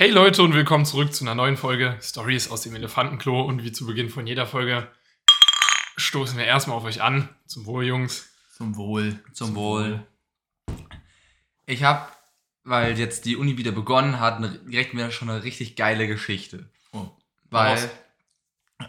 [0.00, 3.42] Hey Leute und willkommen zurück zu einer neuen Folge Stories aus dem Elefantenklo.
[3.42, 4.86] Und wie zu Beginn von jeder Folge
[5.96, 7.28] stoßen wir erstmal auf euch an.
[7.46, 8.30] Zum Wohl, Jungs.
[8.56, 9.18] Zum Wohl.
[9.32, 10.06] Zum Wohl.
[11.66, 12.06] Ich habe,
[12.62, 16.70] weil jetzt die Uni wieder begonnen hat, eine, direkt wieder schon eine richtig geile Geschichte.
[16.92, 17.08] Oh.
[17.50, 17.90] Weil,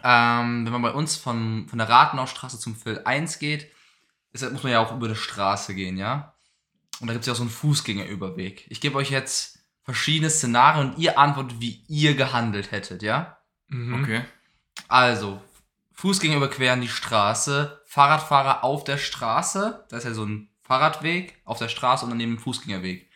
[0.04, 3.68] ähm, wenn man bei uns von, von der Rathenaustraße zum Phil 1 geht,
[4.30, 6.36] ist, muss man ja auch über eine Straße gehen, ja?
[7.00, 8.66] Und da gibt es ja auch so einen Fußgängerüberweg.
[8.68, 13.38] Ich gebe euch jetzt verschiedene Szenarien und ihr antwortet, wie ihr gehandelt hättet, ja?
[13.68, 14.02] Mhm.
[14.02, 14.24] Okay.
[14.88, 15.40] Also,
[15.92, 21.58] Fußgänger überqueren die Straße, Fahrradfahrer auf der Straße, da ist ja so ein Fahrradweg auf
[21.58, 23.10] der Straße und daneben ein Fußgängerweg.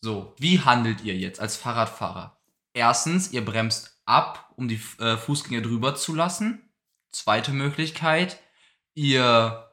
[0.00, 2.38] So, wie handelt ihr jetzt als Fahrradfahrer?
[2.72, 6.70] Erstens, ihr bremst ab, um die äh, Fußgänger drüber zu lassen.
[7.10, 8.40] Zweite Möglichkeit,
[8.94, 9.70] ihr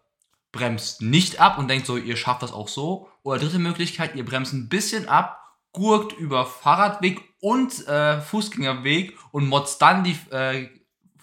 [0.52, 3.10] bremst nicht ab und denkt so, ihr schafft das auch so.
[3.24, 5.47] Oder dritte Möglichkeit, ihr bremst ein bisschen ab,
[5.78, 10.70] gurkt über Fahrradweg und äh, Fußgängerweg und motzt dann die äh,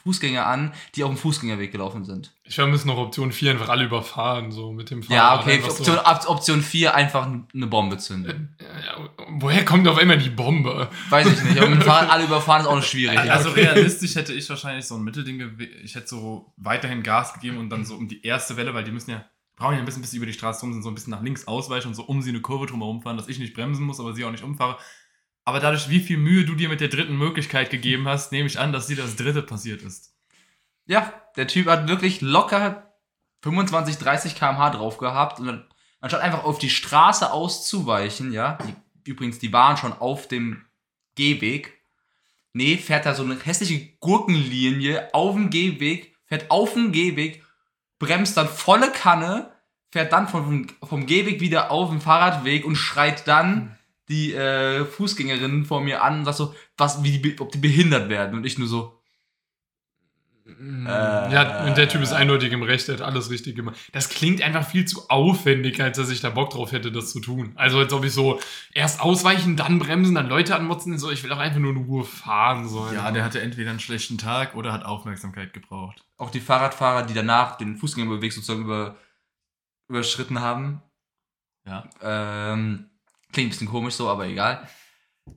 [0.04, 2.34] Fußgänger an, die auf dem Fußgängerweg gelaufen sind.
[2.44, 5.16] Ich vermisse noch Option 4, einfach alle überfahren, so mit dem Fahrrad.
[5.38, 5.78] Ja, okay, einfach so.
[5.78, 8.54] Option, Op- Option 4 einfach eine Bombe zünden.
[8.60, 8.66] Ja,
[9.00, 9.08] ja,
[9.40, 10.88] woher kommt auf einmal die Bombe?
[11.08, 13.18] Weiß ich nicht, aber mit dem Fahrrad alle überfahren ist auch nicht schwierig.
[13.18, 15.74] Also realistisch hätte ich wahrscheinlich so ein Mittelding gewählt.
[15.82, 18.92] Ich hätte so weiterhin Gas gegeben und dann so um die erste Welle, weil die
[18.92, 19.24] müssen ja,
[19.56, 21.22] brauchen ja ein bisschen, bis sie über die Straße rum sind, so ein bisschen nach
[21.22, 24.00] links ausweichen und so um sie eine Kurve drumherum fahren, dass ich nicht bremsen muss,
[24.00, 24.78] aber sie auch nicht umfahre.
[25.44, 28.58] Aber dadurch, wie viel Mühe du dir mit der dritten Möglichkeit gegeben hast, nehme ich
[28.58, 30.14] an, dass dir das dritte passiert ist.
[30.86, 32.94] Ja, der Typ hat wirklich locker
[33.42, 35.64] 25, 30 km/h drauf gehabt und
[36.00, 38.58] anstatt einfach auf die Straße auszuweichen, ja,
[39.06, 40.64] die, übrigens, die waren schon auf dem
[41.14, 41.78] Gehweg,
[42.54, 47.43] nee, fährt da so eine hässliche Gurkenlinie auf dem Gehweg, fährt auf dem Gehweg,
[48.04, 49.50] bremst dann volle Kanne,
[49.90, 53.76] fährt dann vom, vom Gehweg wieder auf den Fahrradweg und schreit dann
[54.08, 58.08] die äh, Fußgängerinnen vor mir an und sagt so, was, wie die, ob die behindert
[58.08, 58.36] werden.
[58.36, 59.00] Und ich nur so,
[60.46, 63.76] ja, und der Typ ist eindeutig im Recht, der hat alles richtig gemacht.
[63.92, 67.20] Das klingt einfach viel zu aufwendig, als dass ich da Bock drauf hätte, das zu
[67.20, 67.52] tun.
[67.54, 68.38] Also als ob ich so
[68.74, 72.04] erst ausweichen, dann bremsen, dann Leute anmotzen, so, ich will auch einfach nur in Ruhe
[72.04, 72.68] fahren.
[72.68, 72.86] So.
[72.92, 76.04] Ja, der hatte entweder einen schlechten Tag oder hat Aufmerksamkeit gebraucht.
[76.18, 78.96] auch die Fahrradfahrer, die danach den Fußgängerüberweg sozusagen über,
[79.88, 80.82] überschritten haben.
[81.66, 81.88] Ja.
[82.02, 82.90] Ähm,
[83.32, 84.68] klingt ein bisschen komisch so, aber egal.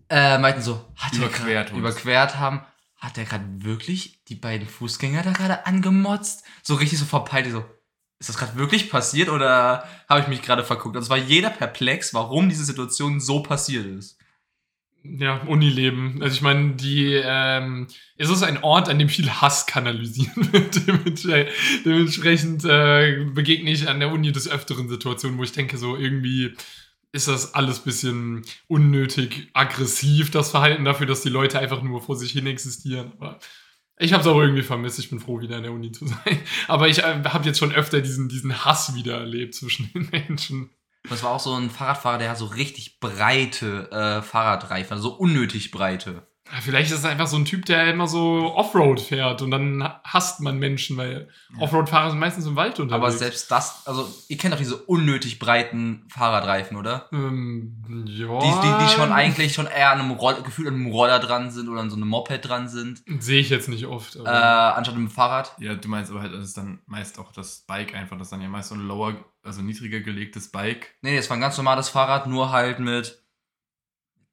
[0.09, 2.61] Äh, meinten so, hat er Überquert überquert haben.
[2.97, 6.43] Hat er gerade wirklich die beiden Fußgänger da gerade angemotzt?
[6.63, 7.63] So richtig so verpeilt, so,
[8.19, 10.95] ist das gerade wirklich passiert oder habe ich mich gerade verguckt?
[10.95, 14.17] Also war jeder perplex, warum diese Situation so passiert ist.
[15.03, 16.21] Ja, Unileben.
[16.21, 17.87] Also ich meine, die, ähm,
[18.17, 21.45] es ist ein Ort, an dem viel Hass kanalisiert wird.
[21.85, 26.55] Dementsprechend äh, begegne ich an der Uni des Öfteren Situationen, wo ich denke, so irgendwie
[27.11, 32.15] ist das alles bisschen unnötig aggressiv, das Verhalten dafür, dass die Leute einfach nur vor
[32.15, 33.13] sich hin existieren.
[33.17, 33.39] Aber
[33.99, 34.99] ich habe es auch irgendwie vermisst.
[34.99, 36.39] Ich bin froh, wieder an der Uni zu sein.
[36.67, 40.69] Aber ich äh, habe jetzt schon öfter diesen, diesen Hass wieder erlebt zwischen den Menschen.
[41.09, 45.15] Das war auch so ein Fahrradfahrer, der hat so richtig breite äh, Fahrradreifen, also so
[45.15, 46.27] unnötig breite.
[46.51, 49.83] Ja, Vielleicht ist es einfach so ein Typ, der immer so Offroad fährt und dann
[50.03, 53.03] hasst man Menschen, weil Offroad-Fahrer sind meistens im Wald unterwegs.
[53.03, 57.07] Aber selbst das, also ihr kennt doch diese unnötig breiten Fahrradreifen, oder?
[57.11, 58.39] Ähm, ja.
[58.39, 61.51] Die, die, die schon eigentlich schon eher an einem Roll, gefühlt an einem Roller dran
[61.51, 64.15] sind oder an so einem Moped dran sind, Sehe ich jetzt nicht oft.
[64.15, 65.53] äh, Aber anstatt einem Fahrrad.
[65.59, 68.31] Ja, du meinst aber halt, das ist dann meist auch das Bike einfach, das ist
[68.31, 70.95] dann ja meist so ein lower, also niedriger gelegtes Bike.
[71.01, 73.21] Nee, nee, das war ein ganz normales Fahrrad, nur halt mit.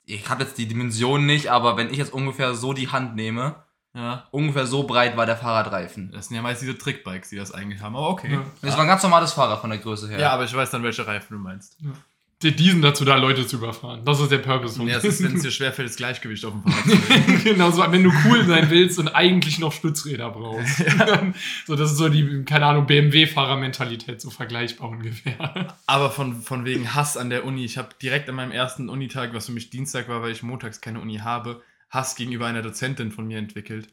[0.06, 3.56] Ich habe jetzt die Dimension nicht, aber wenn ich jetzt ungefähr so die Hand nehme,
[3.94, 4.26] Ja.
[4.32, 6.10] ungefähr so breit war der Fahrradreifen.
[6.12, 8.32] Das sind ja meist diese Trickbikes, die das eigentlich haben, aber okay.
[8.34, 8.43] Ja.
[8.60, 10.19] Das war ein ganz normales Fahrrad von der Größe her.
[10.19, 11.81] Ja, aber ich weiß dann, welche Reifen du meinst.
[11.81, 11.93] die,
[12.43, 14.05] die sind dazu da, Leute zu überfahren.
[14.05, 16.53] Das ist der Purpose von Ja, es ist, wenn es dir schwerfällt, das Gleichgewicht auf
[16.53, 20.78] dem Fahrrad zu genau so, wenn du cool sein willst und eigentlich noch Stützräder brauchst.
[21.67, 25.77] so, das ist so die, keine Ahnung, BMW-Fahrer-Mentalität, so vergleichbar ungefähr.
[25.87, 29.33] Aber von, von wegen Hass an der Uni, ich habe direkt an meinem ersten Unitag,
[29.33, 33.12] was für mich Dienstag war, weil ich montags keine Uni habe, Hass gegenüber einer Dozentin
[33.12, 33.88] von mir entwickelt,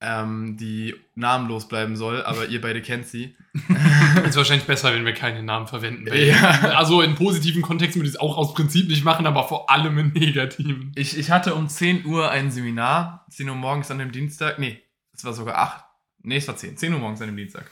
[0.00, 3.36] ähm, die namenlos bleiben soll, aber ihr beide kennt sie.
[4.24, 6.08] ist wahrscheinlich besser, wenn wir keine Namen verwenden.
[6.14, 6.74] Ja.
[6.76, 9.98] Also in positiven Kontexten würde ich es auch aus Prinzip nicht machen, aber vor allem
[9.98, 10.92] in negativen.
[10.94, 14.80] Ich, ich hatte um 10 Uhr ein Seminar, 10 Uhr morgens an dem Dienstag, nee,
[15.12, 15.84] es war sogar 8,
[16.22, 17.68] nee, es war 10, 10 Uhr morgens an dem Dienstag.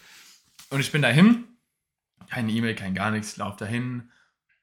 [0.71, 1.45] Und ich bin dahin,
[2.29, 4.11] keine E-Mail, kein gar nichts, ich laufe dahin,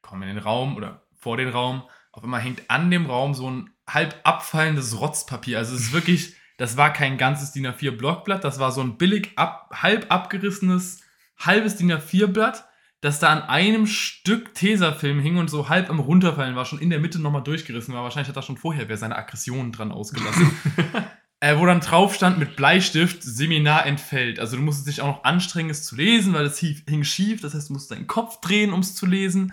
[0.02, 3.50] komme in den Raum oder vor den Raum, auf einmal hängt an dem Raum so
[3.50, 8.46] ein halb abfallendes Rotzpapier, also es ist wirklich, das war kein ganzes DIN A4 Blockblatt,
[8.46, 11.02] das war so ein billig ab, halb abgerissenes,
[11.38, 12.64] halbes DIN A4 Blatt,
[13.02, 16.90] dass da an einem Stück Tesafilm hing und so halb am runterfallen war, schon in
[16.90, 18.04] der Mitte nochmal durchgerissen war.
[18.04, 20.52] Wahrscheinlich hat da schon vorher wer seine Aggressionen dran ausgelassen.
[21.42, 24.40] äh, wo dann drauf stand mit Bleistift, Seminar entfällt.
[24.40, 27.42] Also du musstest dich auch noch anstrengen, es zu lesen, weil es hing schief.
[27.42, 29.52] Das heißt, du musst deinen Kopf drehen, um es zu lesen.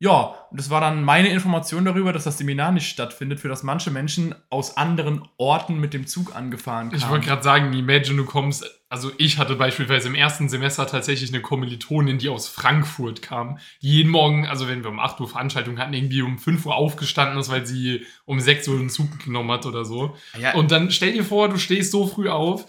[0.00, 3.64] Ja, und das war dann meine Information darüber, dass das Seminar nicht stattfindet, für das
[3.64, 7.02] manche Menschen aus anderen Orten mit dem Zug angefahren kamen.
[7.02, 8.64] Ich wollte gerade sagen, imagine, du kommst.
[8.88, 13.96] Also, ich hatte beispielsweise im ersten Semester tatsächlich eine Kommilitonin, die aus Frankfurt kam, die
[13.96, 17.38] jeden Morgen, also wenn wir um 8 Uhr Veranstaltung hatten, irgendwie um 5 Uhr aufgestanden
[17.38, 20.16] ist, weil sie um 6 Uhr einen Zug genommen hat oder so.
[20.40, 22.66] ja, Und dann stell dir vor, du stehst so früh auf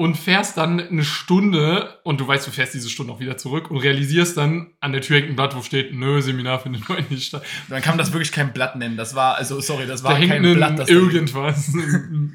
[0.00, 3.70] und fährst dann eine Stunde und du weißt, du fährst diese Stunde auch wieder zurück
[3.70, 7.12] und realisierst dann, an der Tür hängt ein Blatt, wo steht, nö, Seminar findet heute
[7.12, 7.44] nicht statt.
[7.68, 8.96] dann kann man das wirklich kein Blatt nennen.
[8.96, 10.78] Das war, also sorry, das Da war hängt kein ein Blatt.
[10.78, 11.76] Das da irgendwas.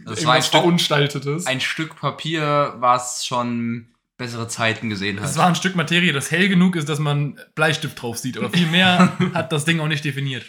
[0.06, 1.47] Das war ein Verunstaltetes.
[1.47, 3.88] Ein Stück Papier, was schon
[4.19, 5.27] bessere Zeiten gesehen hat.
[5.27, 8.38] Es war ein Stück Materie, das hell genug ist, dass man Bleistift drauf sieht.
[8.38, 10.45] Aber viel mehr hat das Ding auch nicht definiert.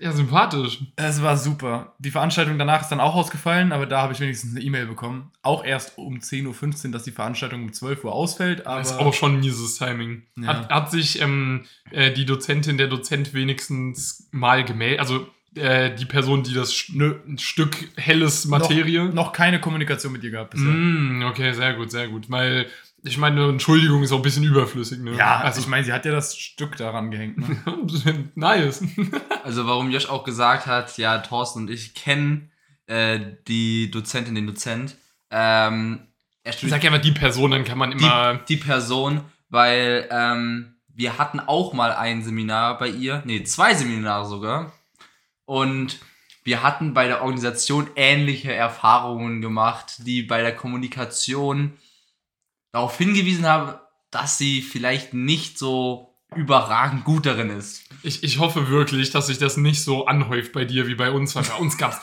[0.00, 0.80] Ja, sympathisch.
[0.96, 1.94] Es war super.
[1.98, 5.30] Die Veranstaltung danach ist dann auch ausgefallen, aber da habe ich wenigstens eine E-Mail bekommen.
[5.42, 8.66] Auch erst um 10.15 Uhr, dass die Veranstaltung um 12 Uhr ausfällt.
[8.66, 10.22] Aber Das ist auch schon mieses Timing.
[10.36, 10.48] Ja.
[10.48, 15.26] Hat, hat sich ähm, äh, die Dozentin, der Dozent wenigstens mal gemeldet, also
[15.56, 19.04] äh, die Person, die das Sch ne, ein Stück helles Materie.
[19.06, 20.68] Noch, noch keine Kommunikation mit ihr gehabt bisher.
[20.68, 22.30] Mm, okay, sehr gut, sehr gut.
[22.30, 22.66] Weil
[23.06, 24.98] ich meine, eine Entschuldigung ist auch ein bisschen überflüssig.
[24.98, 25.16] Ne?
[25.16, 27.38] Ja, also ich meine, sie hat ja das Stück daran gehängt.
[27.38, 28.30] Ne?
[28.34, 28.82] nice.
[29.44, 32.50] Also warum Josh auch gesagt hat, ja, Thorsten und ich kennen
[32.86, 34.96] äh, die Dozentin, den Dozent.
[35.30, 36.00] Ähm,
[36.42, 38.34] er Ich sag ja immer die Person, dann kann man immer.
[38.34, 43.74] die, die Person, weil ähm, wir hatten auch mal ein Seminar bei ihr, nee, zwei
[43.74, 44.72] Seminare sogar.
[45.44, 46.00] Und
[46.42, 51.72] wir hatten bei der Organisation ähnliche Erfahrungen gemacht, die bei der Kommunikation
[52.76, 53.78] darauf hingewiesen haben,
[54.10, 57.84] dass sie vielleicht nicht so überragend gut darin ist.
[58.02, 61.34] Ich, ich hoffe wirklich, dass sich das nicht so anhäuft bei dir wie bei uns,
[61.34, 62.02] weil bei uns gab's es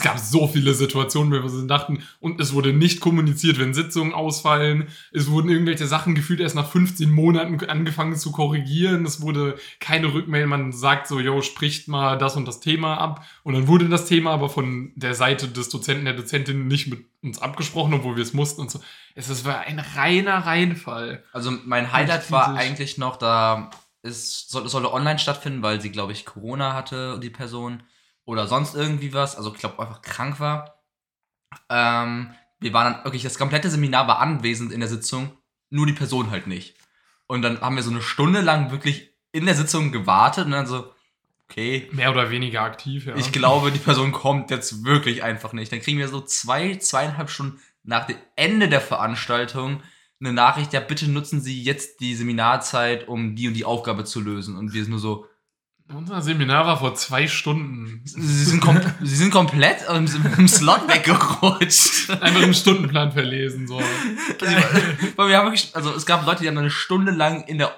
[0.00, 4.12] gab so viele Situationen, wo wir so dachten, und es wurde nicht kommuniziert, wenn Sitzungen
[4.14, 4.88] ausfallen.
[5.12, 9.04] Es wurden irgendwelche Sachen gefühlt erst nach 15 Monaten angefangen zu korrigieren.
[9.04, 10.50] Es wurde keine Rückmeldung.
[10.50, 13.24] Man sagt so, yo, spricht mal das und das Thema ab.
[13.42, 17.04] Und dann wurde das Thema aber von der Seite des Dozenten, der Dozentin nicht mit
[17.22, 18.80] uns abgesprochen, obwohl wir es mussten und so.
[19.14, 21.22] Es es war ein reiner Reinfall.
[21.32, 23.70] Also mein Highlight war eigentlich noch, da
[24.02, 27.82] es soll- es sollte online stattfinden, weil sie, glaube ich, Corona hatte, die Person.
[28.24, 29.36] Oder sonst irgendwie was.
[29.36, 30.82] Also ich glaube, einfach krank war.
[31.68, 35.36] Ähm, wir waren dann wirklich, das komplette Seminar war anwesend in der Sitzung,
[35.70, 36.76] nur die Person halt nicht.
[37.26, 40.66] Und dann haben wir so eine Stunde lang wirklich in der Sitzung gewartet und dann
[40.66, 40.92] so,
[41.48, 43.16] okay, Mehr oder weniger aktiv, ja.
[43.16, 45.70] ich glaube, die Person kommt jetzt wirklich einfach nicht.
[45.72, 49.82] Dann kriegen wir so zwei, zweieinhalb Stunden nach dem Ende der Veranstaltung
[50.20, 54.20] eine Nachricht, ja, bitte nutzen Sie jetzt die Seminarzeit, um die und die Aufgabe zu
[54.20, 54.56] lösen.
[54.56, 55.26] Und wir sind nur so,
[55.92, 58.00] Unser Seminar war vor zwei Stunden.
[58.04, 60.06] Sie sind, kom Sie sind komplett im,
[60.38, 62.10] im Slot weggerutscht.
[62.10, 63.76] Einfach einen Stundenplan verlesen, so.
[63.76, 64.56] Also,
[65.16, 67.72] weil wir haben wirklich, also es gab Leute, die haben eine Stunde lang in der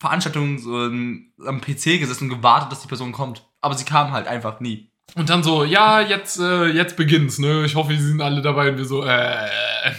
[0.00, 3.44] Veranstaltung so am PC gesessen und gewartet, dass die Person kommt.
[3.60, 4.90] Aber sie kam halt einfach nie.
[5.14, 7.64] Und dann so, ja, jetzt, äh, jetzt beginnt's, ne?
[7.64, 8.70] Ich hoffe, Sie sind alle dabei.
[8.70, 9.48] Und wir so, äh,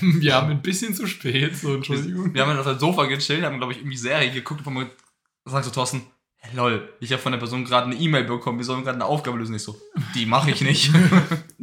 [0.01, 2.33] wir haben ein bisschen zu spät, so, Entschuldigung.
[2.33, 4.89] Wir haben dann auf dem Sofa gechillt, haben, glaube ich, irgendwie Serie geguckt und
[5.45, 6.01] sagst du, Thorsten,
[6.53, 9.37] lol, ich habe von der Person gerade eine E-Mail bekommen, wir sollen gerade eine Aufgabe
[9.37, 9.55] lösen.
[9.55, 9.75] Ich so,
[10.15, 10.91] die mache ich nicht.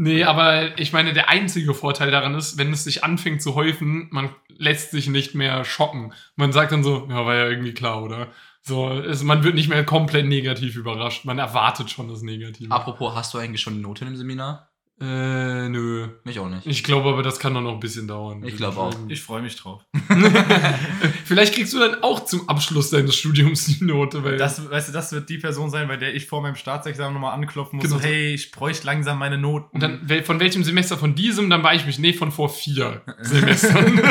[0.02, 4.08] Nee, aber ich meine, der einzige Vorteil daran ist, wenn es sich anfängt zu häufen,
[4.10, 6.14] man lässt sich nicht mehr schocken.
[6.36, 8.28] Man sagt dann so, ja, war ja irgendwie klar, oder?
[8.62, 11.26] So, es, man wird nicht mehr komplett negativ überrascht.
[11.26, 12.72] Man erwartet schon das Negative.
[12.72, 14.69] Apropos, hast du eigentlich schon eine Note im Seminar?
[15.02, 16.08] Äh, nö.
[16.24, 16.66] Mich auch nicht.
[16.66, 18.44] Ich glaube aber, das kann doch noch ein bisschen dauern.
[18.44, 18.94] Ich glaube auch.
[19.08, 19.82] Ich freue mich drauf.
[21.24, 24.92] Vielleicht kriegst du dann auch zum Abschluss deines Studiums die Note, weil Das, weißt du,
[24.92, 27.84] das wird die Person sein, bei der ich vor meinem Staatsexamen nochmal anklopfen muss.
[27.86, 27.96] Genau.
[27.98, 29.68] So, hey, ich bräuchte langsam meine Noten.
[29.74, 33.02] Und dann, von welchem Semester von diesem, dann war ich mich, nee, von vor vier
[33.22, 33.96] Semestern.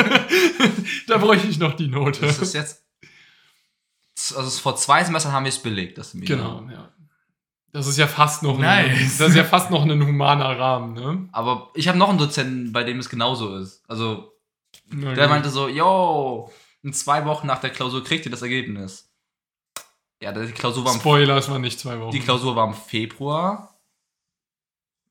[1.06, 2.20] da bräuchte ich noch die Note.
[2.22, 2.82] Das ist jetzt.
[4.34, 6.36] Also es- vor zwei Semestern haben wir es belegt, das Seminar.
[6.62, 6.92] genau, ja.
[7.72, 8.86] Das ist ja fast noch Nice.
[8.90, 11.28] ein, das ist ja fast noch ein humaner Rahmen, ne?
[11.32, 13.82] Aber ich habe noch einen Dozenten, bei dem es genauso ist.
[13.88, 14.32] Also,
[14.88, 15.30] Na der gut.
[15.34, 16.50] meinte so, yo,
[16.82, 19.08] in zwei Wochen nach der Klausur kriegt ihr das Ergebnis.
[20.22, 22.10] Ja, die Klausur war im, Spoiler, es war nicht zwei Wochen.
[22.10, 23.78] die Klausur war im Februar.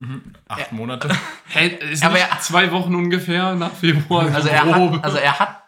[0.02, 0.34] Mhm.
[0.48, 1.10] Acht Monate.
[1.48, 4.26] Hä, ist Aber nicht er- zwei Wochen ungefähr nach Februar.
[4.34, 5.64] Also so er hat, also er hat,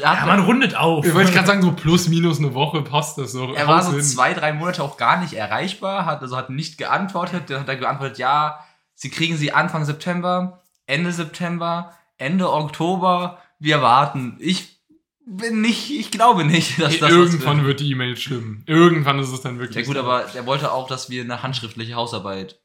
[0.00, 1.06] Ja, man rundet auf.
[1.06, 3.54] ich wollte gerade sagen, so plus minus eine Woche passt das so.
[3.54, 4.02] Er war so hin.
[4.02, 7.44] zwei, drei Monate auch gar nicht erreichbar, hat also hat nicht geantwortet.
[7.48, 8.58] Dann hat er geantwortet, ja,
[8.94, 13.38] sie kriegen sie Anfang September, Ende September, Ende Oktober.
[13.60, 14.36] Wir warten.
[14.40, 14.80] Ich
[15.24, 18.64] Bin nicht, ich glaube nicht, dass das irgendwann was wird die E-Mail stimmen.
[18.66, 19.86] Irgendwann ist es dann wirklich.
[19.86, 20.02] Ja gut, so.
[20.02, 22.61] aber der wollte auch, dass wir eine handschriftliche Hausarbeit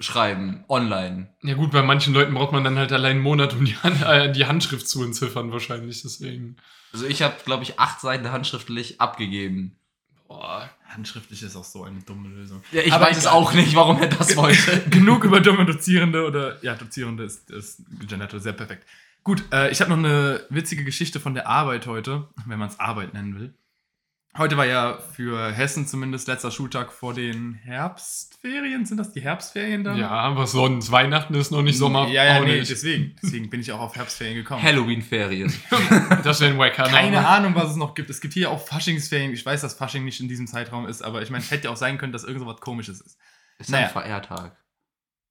[0.00, 1.28] schreiben, online.
[1.42, 4.02] Ja gut, bei manchen Leuten braucht man dann halt allein einen Monat, um die, Hand,
[4.02, 6.02] äh, die Handschrift zu entziffern, wahrscheinlich.
[6.02, 6.56] Deswegen.
[6.92, 9.76] Also ich habe, glaube ich, acht Seiten handschriftlich abgegeben.
[10.28, 10.70] Boah.
[10.86, 12.62] Handschriftlich ist auch so eine dumme Lösung.
[12.72, 14.80] Ja, ich Aber weiß es auch nicht, warum er das wollte.
[14.90, 18.86] Genug über dumme Dozierende oder ja, Dozierende ist, ist gegendert, sehr perfekt.
[19.22, 22.80] Gut, äh, ich habe noch eine witzige Geschichte von der Arbeit heute, wenn man es
[22.80, 23.54] Arbeit nennen will.
[24.38, 28.86] Heute war ja für Hessen zumindest letzter Schultag vor den Herbstferien.
[28.86, 29.98] Sind das die Herbstferien dann?
[29.98, 30.92] Ja, was sonst?
[30.92, 32.06] Weihnachten ist noch nicht Sommer.
[32.06, 32.70] Ja, ja, auch nee, nicht.
[32.70, 33.16] deswegen.
[33.20, 34.62] Deswegen bin ich auch auf Herbstferien gekommen.
[34.62, 35.52] Halloween-Ferien.
[36.22, 37.26] Das wäre ein wacker Keine.
[37.26, 38.10] Ahnung, was es noch gibt.
[38.10, 39.32] Es gibt hier auch Faschingsferien.
[39.32, 41.70] Ich weiß, dass Fasching nicht in diesem Zeitraum ist, aber ich meine, es hätte ja
[41.70, 43.18] auch sein können, dass irgend so was komisches ist.
[43.58, 43.86] Ist Naja.
[43.86, 44.56] ein Feiertag.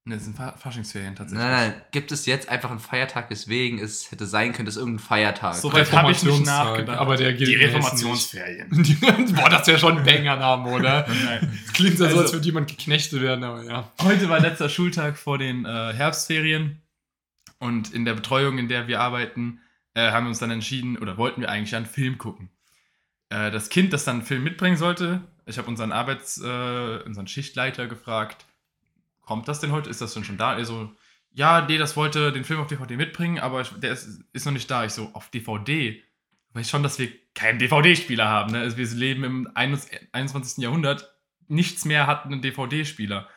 [0.07, 1.45] Ne, es sind Fa Faschingsferien tatsächlich.
[1.45, 5.03] Nein, nein, gibt es jetzt einfach einen Feiertag, deswegen es hätte sein können, dass irgendein
[5.05, 5.55] Feiertag.
[5.55, 6.97] So weit habe ich nicht nachgedacht.
[6.97, 8.69] aber der gilt die Reformationsferien.
[8.83, 8.93] Die-
[9.33, 11.05] Boah, das ist ja schon ein Banger-Name, oder?
[11.25, 11.59] Nein.
[11.65, 13.91] Das klingt so, Also- als würde jemand geknechtet werden, aber ja.
[14.01, 16.81] Heute war letzter Schultag vor den äh, Herbstferien
[17.59, 19.59] und in der Betreuung, in der wir arbeiten,
[19.93, 22.49] äh, haben wir uns dann entschieden oder wollten wir eigentlich einen Film gucken.
[23.29, 27.27] Äh, das Kind, das dann einen Film mitbringen sollte, ich habe unseren Arbeits-, äh, unseren
[27.27, 28.45] Schichtleiter gefragt,
[29.27, 29.89] kommt das denn heute?
[29.89, 30.57] Ist das denn schon da?
[30.57, 30.89] Er so,
[31.33, 34.53] ja, nee, das wollte den Film auf DVD mitbringen, aber ich, der ist, ist noch
[34.53, 34.85] nicht da.
[34.85, 35.91] Ich so, auf DVD?
[35.91, 38.53] Du weißt schon, dass wir keinen DVD-Spieler haben.
[38.53, 38.61] Ne?
[38.61, 40.63] Also wir leben im 21.
[40.63, 41.13] Jahrhundert.
[41.49, 43.27] Nichts mehr hat einen DVD-Spieler.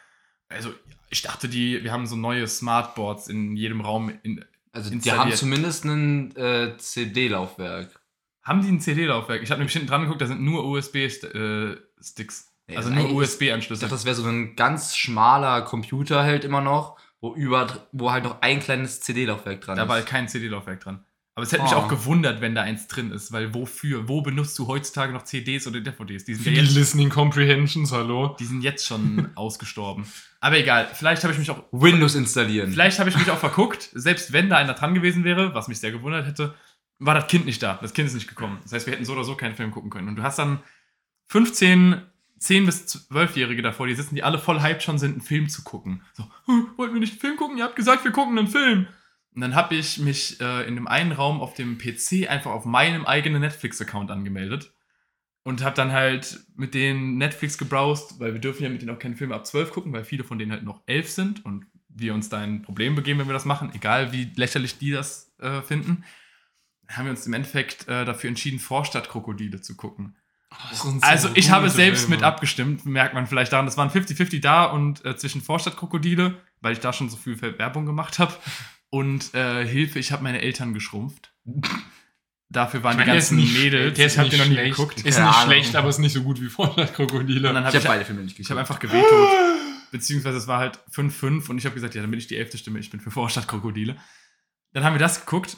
[0.48, 0.72] Also,
[1.10, 4.12] ich dachte, die, wir haben so neue Smartboards in jedem Raum.
[4.22, 8.00] In, also die haben zumindest ein äh, CD-Laufwerk.
[8.42, 9.42] haben die ein CD-Laufwerk?
[9.42, 12.49] Ich habe nämlich hinten dran geguckt, da sind nur USB-Sticks.
[12.70, 13.82] Nee, also nur USB-Anschlüsse.
[13.82, 18.24] dachte, das wäre so ein ganz schmaler Computer halt immer noch, wo, über, wo halt
[18.24, 20.06] noch ein kleines CD-Laufwerk dran Da war ist.
[20.06, 21.04] kein CD-Laufwerk dran.
[21.36, 21.76] Aber es hätte mich Oh.
[21.76, 24.08] auch gewundert, wenn da eins drin ist, weil wofür?
[24.08, 26.24] Wo benutzt du heutzutage noch CDs oder DVDs?
[26.24, 28.36] Die sind, Für ja die jetzt, Listening Comprehensions, hallo.
[28.38, 30.04] die sind jetzt schon ausgestorben.
[30.40, 32.70] Aber egal, vielleicht habe ich mich auch Windows installieren.
[32.72, 35.78] Vielleicht habe ich mich auch verguckt, selbst wenn da einer dran gewesen wäre, was mich
[35.78, 36.54] sehr gewundert hätte,
[36.98, 37.78] war das Kind nicht da.
[37.80, 38.58] Das Kind ist nicht gekommen.
[38.62, 40.08] Das heißt, wir hätten so oder so keinen Film gucken können.
[40.08, 40.58] Und du hast dann
[41.28, 42.02] 15,
[42.40, 45.62] 10 bis 12-Jährige davor, die sitzen, die alle voll hyped schon sind, einen Film zu
[45.62, 46.02] gucken.
[46.14, 47.58] So, "Hm, wollten wir nicht einen Film gucken?
[47.58, 48.88] Ihr habt gesagt, wir gucken einen Film.
[49.34, 52.64] Und dann habe ich mich äh, in dem einen Raum auf dem PC einfach auf
[52.64, 54.72] meinem eigenen Netflix-Account angemeldet.
[55.42, 58.98] Und habe dann halt mit denen Netflix gebrowst, weil wir dürfen ja mit denen auch
[58.98, 62.14] keine Filme ab 12 gucken, weil viele von denen halt noch 11 sind und wir
[62.14, 65.62] uns da ein Problem begeben, wenn wir das machen, egal wie lächerlich die das äh,
[65.62, 66.04] finden.
[66.88, 70.16] Haben wir uns im Endeffekt äh, dafür entschieden, Vorstadtkrokodile zu gucken.
[71.02, 72.16] Also ich habe selbst Filme.
[72.16, 73.66] mit abgestimmt, merkt man vielleicht daran.
[73.66, 77.86] Das waren 50-50 da und äh, zwischen Vorstadtkrokodile, weil ich da schon so viel Werbung
[77.86, 78.34] gemacht habe.
[78.90, 81.32] Und äh, Hilfe, ich habe meine Eltern geschrumpft.
[82.48, 83.96] Dafür waren Ich meine, die ganzen nicht- Mädels.
[83.96, 84.76] Der ist ich habe nicht die noch nie schlecht.
[84.76, 84.96] geguckt.
[84.98, 85.34] Ist nicht Ahnung.
[85.44, 87.48] schlecht, aber ist nicht so gut wie Vorstadtkrokodile.
[87.48, 88.50] Und dann ich habe habe ich, beide Filme nicht ich geguckt.
[88.50, 89.28] hab einfach gewehtot.
[89.92, 92.58] Beziehungsweise es war halt 5-5 und ich habe gesagt, ja, dann bin ich die elfte
[92.58, 93.96] Stimme, ich bin für Vorstadtkrokodile.
[94.72, 95.56] Dann haben wir das geguckt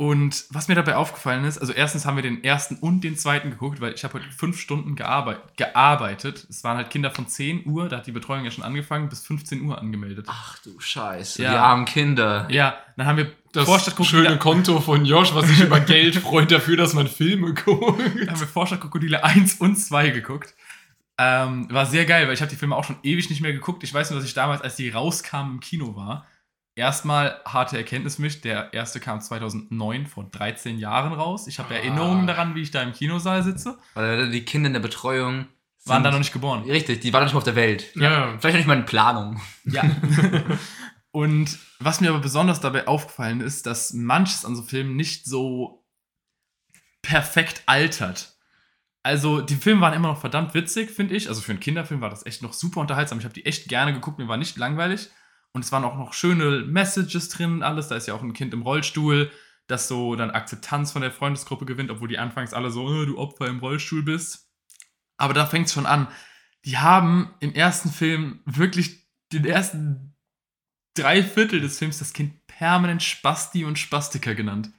[0.00, 3.50] und was mir dabei aufgefallen ist, also erstens haben wir den ersten und den zweiten
[3.50, 6.46] geguckt, weil ich habe heute fünf Stunden gearbeit gearbeitet.
[6.48, 9.26] Es waren halt Kinder von 10 Uhr, da hat die Betreuung ja schon angefangen, bis
[9.26, 10.26] 15 Uhr angemeldet.
[10.28, 11.50] Ach du Scheiße, Ja.
[11.50, 12.46] die armen Kinder.
[12.48, 13.66] Ja, dann haben wir das
[14.06, 18.00] schöne Konto von Josh, was sich über Geld freut dafür, dass man Filme guckt.
[18.00, 20.54] haben wir Vorstadtkrokodile 1 und 2 geguckt.
[21.18, 23.82] Ähm, war sehr geil, weil ich habe die Filme auch schon ewig nicht mehr geguckt.
[23.82, 26.24] Ich weiß nur, dass ich damals, als die rauskamen, im Kino war.
[26.78, 28.40] Erstmal harte Erkenntnis mich.
[28.40, 31.48] Der erste kam 2009, vor 13 Jahren raus.
[31.48, 31.78] Ich habe Ah.
[31.78, 33.78] Erinnerungen daran, wie ich da im Kinosaal sitze.
[33.94, 35.48] Weil die Kinder in der Betreuung
[35.86, 36.62] Waren da noch nicht geboren.
[36.70, 37.92] Richtig, die waren noch nicht mal auf der Welt.
[37.96, 38.36] Ja.
[38.38, 39.40] Vielleicht noch nicht mal in Planung.
[39.64, 39.82] Ja.
[41.10, 45.84] und was mir aber besonders dabei aufgefallen ist, dass manches an so Filmen nicht so
[47.02, 48.36] perfekt altert.
[49.02, 51.28] Also, die Filme waren immer noch verdammt witzig, finde ich.
[51.28, 53.18] Also, für einen Kinderfilm war das echt noch super unterhaltsam.
[53.18, 55.08] Ich habe die echt gerne geguckt, mir war nicht langweilig.
[55.52, 57.88] Und es waren auch noch schöne Messages drin, alles.
[57.88, 59.30] Da ist ja auch ein Kind im Rollstuhl,
[59.66, 63.18] das so dann Akzeptanz von der Freundesgruppe gewinnt, obwohl die anfangs alle so, äh, du
[63.18, 64.50] Opfer im Rollstuhl bist.
[65.16, 66.08] Aber da fängt es schon an.
[66.64, 70.16] Die haben im ersten Film wirklich den ersten
[70.94, 74.70] drei Viertel des Films das Kind permanent Spasti und Spastiker genannt.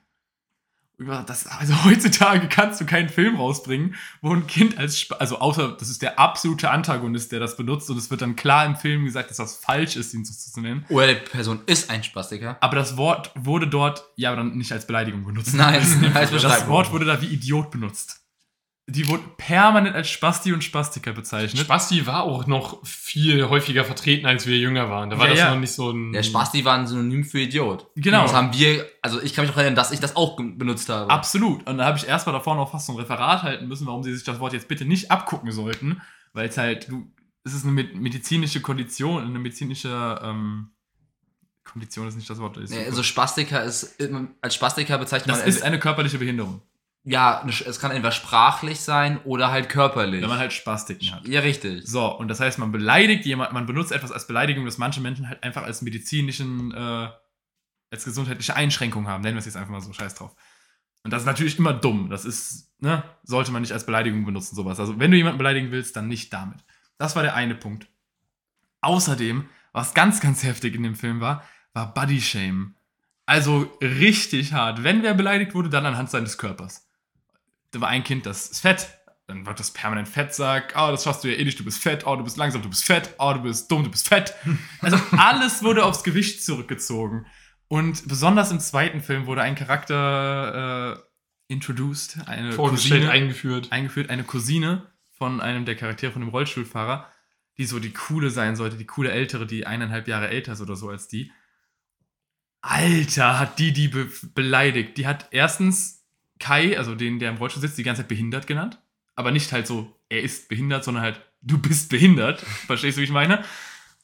[1.28, 5.90] Das, also heutzutage kannst du keinen Film rausbringen, wo ein Kind als, also außer das
[5.90, 9.30] ist der absolute Antagonist, der das benutzt und es wird dann klar im Film gesagt,
[9.30, 10.86] dass das falsch ist, ihn so zu nennen.
[10.90, 12.58] Oder die Person ist ein Spastiker.
[12.60, 15.54] Aber das Wort wurde dort, ja, aber dann nicht als Beleidigung benutzt.
[15.54, 16.68] Nein, Das nicht- als Das Beschreibung.
[16.70, 18.20] Wort wurde da wie Idiot benutzt.
[18.90, 21.62] Die wurde permanent als Spasti und Spastiker bezeichnet.
[21.64, 25.10] Spasti war auch noch viel häufiger vertreten, als wir jünger waren.
[25.10, 25.54] Da war Ja, das ja.
[25.54, 26.12] noch nicht so ein.
[26.12, 27.88] Der Spasti war ein Synonym für Idiot.
[27.96, 28.24] Genau.
[28.24, 31.10] Das haben wir, also ich kann mich auch erinnern, dass ich das auch benutzt habe.
[31.12, 31.68] Absolut.
[31.68, 34.14] Und da habe ich erstmal davor noch fast so ein Referat halten müssen, warum sie
[34.14, 36.02] sich das Wort jetzt bitte nicht abgucken sollten.
[36.34, 37.12] Weil es halt, du,
[37.44, 40.70] es ist eine med- medizinische Kondition, eine medizinische ähm,
[41.64, 42.58] Kondition ist nicht das Wort.
[42.58, 43.98] Ist Nee, also Spastiker ist,
[44.42, 46.62] als Spastiker bezeichnet das man, ist eine körperliche Behinderung,
[47.04, 50.22] ja, es kann entweder sprachlich sein oder halt körperlich.
[50.22, 51.28] wenn man halt Spastiken hat.
[51.28, 51.88] ja, richtig.
[51.88, 55.30] So, und das heißt, man beleidigt jemanden, man benutzt etwas als Beleidigung, das manche Menschen
[55.30, 57.10] halt einfach als medizinischen, äh,
[57.92, 59.22] als gesundheitliche Einschränkung haben.
[59.24, 60.36] Nennen wir es jetzt einfach mal so, scheiß drauf.
[61.04, 62.10] Und das ist natürlich immer dumm.
[62.10, 64.80] Das ist, ne, sollte man nicht als Beleidigung benutzen, sowas.
[64.80, 66.60] Also, wenn du jemanden beleidigen willst, dann nicht damit.
[66.98, 67.88] Das war der eine Punkt.
[68.82, 72.76] Außerdem, was ganz, ganz heftig in dem Film war, war Body Shame.
[73.26, 74.84] Also richtig hart.
[74.84, 76.89] Wenn wer beleidigt wurde, dann anhand seines Körpers.
[77.72, 78.88] Da war ein Kind, das ist fett.
[79.28, 81.84] Dann wird das permanent fett sagt, oh, das schaffst du ja eh nicht, du bist
[81.84, 84.34] fett, oh, du bist langsam, du bist fett, oh, du bist dumm, du bist fett.
[84.82, 87.28] Also alles wurde aufs Gewicht zurückgezogen.
[87.68, 93.72] Und besonders im zweiten Film wurde ein Charakter äh, introduced, eine vorgestellt, Cousine, eingeführt.
[93.72, 97.08] eingeführt, eine Cousine von einem der Charaktere von dem Rollstuhlfahrer,
[97.60, 100.76] die so die coole sein sollte, die coole ältere, die eineinhalb Jahre älter ist oder
[100.76, 101.32] so als die.
[102.62, 104.98] Alter, hat die die be beleidigt.
[104.98, 105.99] Die hat erstens
[106.40, 108.80] Kai, also den, der im Rollstuhl sitzt, die ganze Zeit behindert genannt.
[109.16, 112.40] Aber nicht halt so, er ist behindert, sondern halt, du bist behindert.
[112.68, 113.44] Verstehst du, wie ich meine?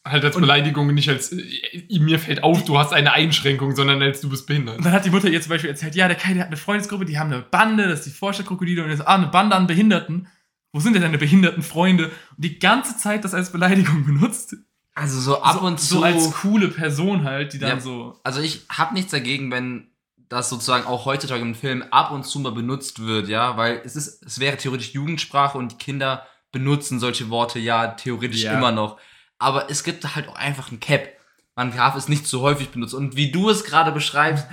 [0.04, 4.02] Halt als Und- Beleidigung, nicht als äh, mir fällt auf, du hast eine Einschränkung, sondern
[4.02, 4.78] als du bist behindert.
[4.78, 6.58] Und dann hat die Mutter ihr zum Beispiel erzählt, ja, der Kai, der hat eine
[6.58, 9.66] Freundesgruppe, die haben eine Bande, das ist die Vorstadtkrokodile und jetzt, ah, eine Bande an
[9.66, 10.28] Behinderten.
[10.74, 12.08] Wo sind denn deine behinderten Freunde?
[12.08, 14.58] Und die ganze Zeit das als Beleidigung benutzt.
[14.94, 15.96] Also so ab so, und zu.
[15.96, 17.80] So als coole Person halt, die dann Ja.
[17.80, 18.20] so.
[18.24, 19.88] also ich habe nichts dagegen, wenn
[20.30, 23.96] das sozusagen auch heutzutage im Film ab und zu mal benutzt wird, ja, weil es
[23.96, 28.54] ist, es wäre theoretisch Jugendsprache und die Kinder benutzen solche Worte ja theoretisch Ja.
[28.58, 28.98] immer noch.
[29.38, 31.10] Aber es gibt halt auch einfach ein Cap.
[31.56, 32.96] Man darf es nicht zu häufig benutzen.
[32.98, 34.46] Und wie du es gerade beschreibst,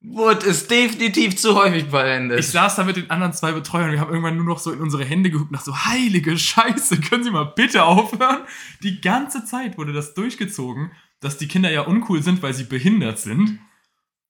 [0.00, 2.38] wurde es definitiv zu häufig verwendet.
[2.40, 4.70] Ich saß da mit den anderen zwei Betreuern und wir haben irgendwann nur noch so
[4.72, 8.42] in unsere Hände geguckt dachte so, heilige Scheiße, können Sie mal bitte aufhören?
[8.82, 13.18] Die ganze Zeit wurde das durchgezogen, dass die Kinder ja uncool sind, weil sie behindert
[13.18, 13.60] sind.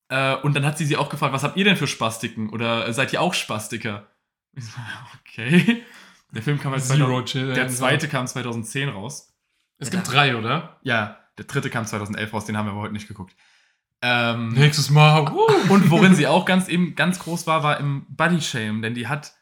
[0.09, 2.51] Äh, und dann hat sie sie auch gefragt, was habt ihr denn für Spastiken?
[2.51, 4.09] Oder seid ihr auch Spastiker?
[4.57, 4.79] Ich so,
[5.21, 5.83] okay.
[6.31, 7.55] Der Film kam halt Zero 2000, Chill.
[7.55, 9.35] Der zweite kam 2010 raus.
[9.79, 10.79] Es gibt drei, oder?
[10.83, 13.35] Ja, der dritte kam 2011 raus, den haben wir aber heute nicht geguckt.
[14.01, 15.29] Ähm, Nächstes Mal.
[15.33, 15.47] Uh.
[15.73, 19.09] und worin sie auch ganz eben ganz groß war, war im Body Shame, denn die
[19.09, 19.35] hat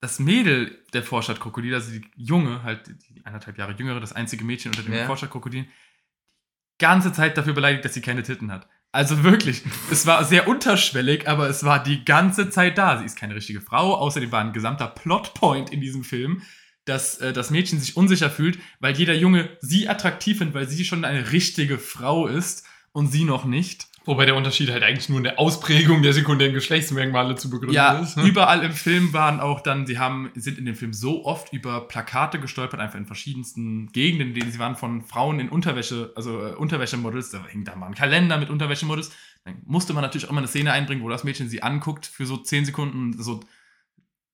[0.00, 4.72] das Mädel der Vorstadtkrokodil, also die Junge, halt die anderthalb Jahre jüngere, das einzige Mädchen
[4.72, 5.06] unter den Ja.
[5.06, 8.68] Vorstadtkrokodilen, die ganze Zeit dafür beleidigt, dass sie keine Titten hat.
[8.90, 12.98] Also wirklich, es war sehr unterschwellig, aber es war die ganze Zeit da.
[12.98, 13.94] Sie ist keine richtige Frau.
[13.94, 16.42] Außerdem war ein gesamter Plotpoint in diesem Film,
[16.86, 20.84] dass äh, das Mädchen sich unsicher fühlt, weil jeder Junge sie attraktiv findet, weil sie
[20.84, 23.87] schon eine richtige Frau ist und sie noch nicht.
[24.08, 27.98] Wobei der Unterschied halt eigentlich nur in der Ausprägung der sekundären Geschlechtsmerkmale zu begründen Ja,
[27.98, 28.16] ist.
[28.16, 28.22] ne?
[28.24, 31.86] überall im Film waren auch dann, sie haben, sind in dem Film so oft über
[31.86, 36.40] Plakate gestolpert, einfach in verschiedensten Gegenden, in denen sie waren von Frauen in Unterwäsche, also
[36.42, 39.12] äh, Unterwäschemodels, da hing da mal ein Kalender mit Unterwäschemodels.
[39.44, 42.24] Dann musste man natürlich auch mal eine Szene einbringen, wo das Mädchen sie anguckt für
[42.24, 43.40] so 10 Sekunden, so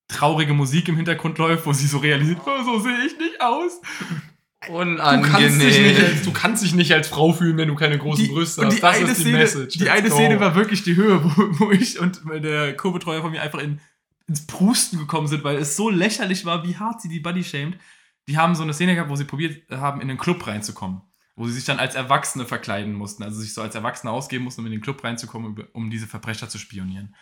[0.06, 3.80] traurige Musik im Hintergrund läuft, wo sie so realisiert, oh, so sehe ich nicht aus.
[4.66, 6.04] Du kannst, dich nicht Unangenehm.
[6.04, 8.76] als, du kannst dich nicht als Frau fühlen, wenn du keine großen Brüste und hast.
[8.76, 9.78] die Das eine ist die Szene, Message.
[9.78, 10.10] Die eine.
[10.10, 13.80] Szene war wirklich die Höhe, wo, wo ich und der Co-Betreuer von mir einfach in,
[14.26, 17.78] ins Prusten gekommen sind, weil es so lächerlich war, wie hart sie die Body shamed.
[18.28, 21.02] Die haben so eine Szene gehabt, wo sie probiert haben, in den Club reinzukommen.
[21.36, 24.60] Wo sie sich dann als Erwachsene verkleiden mussten, also sich so als Erwachsene ausgeben mussten,
[24.60, 27.14] um in den Club reinzukommen, um diese Verbrecher zu spionieren.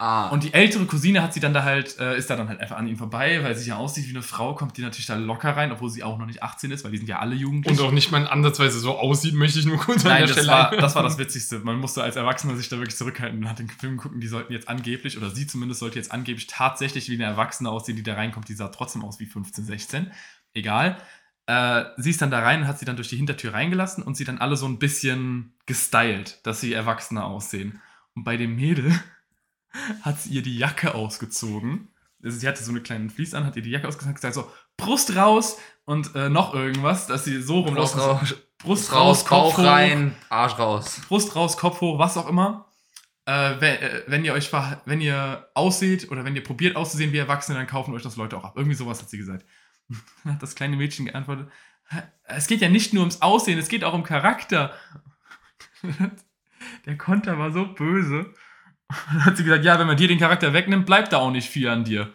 [0.00, 2.60] Ah, Und die ältere Cousine hat sie dann da halt, äh, ist da dann halt
[2.60, 5.16] einfach an ihm vorbei, weil sie ja aussieht wie eine Frau, kommt die natürlich da
[5.16, 7.76] locker rein, obwohl sie auch noch nicht 18 ist, weil die sind ja alle jugendlich.
[7.76, 10.36] Und auch nicht mal ansatzweise so aussieht, möchte ich nur kurz an Nein, der das
[10.36, 11.58] Stelle war, das war das Witzigste.
[11.58, 14.52] Man musste als Erwachsener sich da wirklich zurückhalten und hat den Film gucken, die sollten
[14.52, 18.14] jetzt angeblich, oder sie zumindest sollte jetzt angeblich tatsächlich wie eine Erwachsene aussehen, die da
[18.14, 18.48] reinkommt.
[18.48, 20.12] Die sah trotzdem aus wie 15, 16.
[20.54, 20.96] Egal.
[21.46, 24.16] Äh, sie ist dann da rein und hat sie dann durch die Hintertür reingelassen und
[24.16, 27.80] sie dann alle so ein bisschen gestylt, dass sie Erwachsene aussehen.
[28.14, 28.92] Und bei dem Mädel
[30.02, 31.88] hat sie ihr die Jacke ausgezogen.
[32.22, 34.34] Also sie hatte so eine kleine Vlies an, hat ihr die Jacke ausgezogen, hat gesagt
[34.34, 38.00] so, Brust raus und äh, noch irgendwas, dass sie so Brust rumlaufen.
[38.00, 39.64] raus, Brust raus, Kopf Bauch hoch.
[39.64, 41.00] rein, Arsch raus.
[41.08, 42.66] Brust raus, Kopf hoch, was auch immer.
[43.24, 47.18] Äh, wenn, äh, wenn ihr euch wenn ihr ausseht oder wenn ihr probiert auszusehen wie
[47.18, 48.54] Erwachsene, dann kaufen euch das Leute auch ab.
[48.56, 49.44] Irgendwie sowas hat sie gesagt.
[50.24, 51.48] Dann hat das kleine Mädchen geantwortet:
[52.24, 54.72] Es geht ja nicht nur ums Aussehen, es geht auch um Charakter.
[56.86, 58.34] Der Konter war so böse.
[58.88, 61.30] Und dann hat sie gesagt: Ja, wenn man dir den Charakter wegnimmt, bleibt da auch
[61.30, 62.12] nicht viel an dir.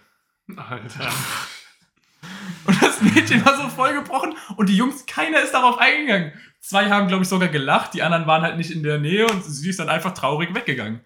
[0.55, 1.09] Alter.
[2.65, 6.31] Und das Mädchen war so vollgebrochen und die Jungs, keiner ist darauf eingegangen.
[6.61, 9.43] Zwei haben, glaube ich, sogar gelacht, die anderen waren halt nicht in der Nähe und
[9.43, 11.01] sie ist dann einfach traurig weggegangen.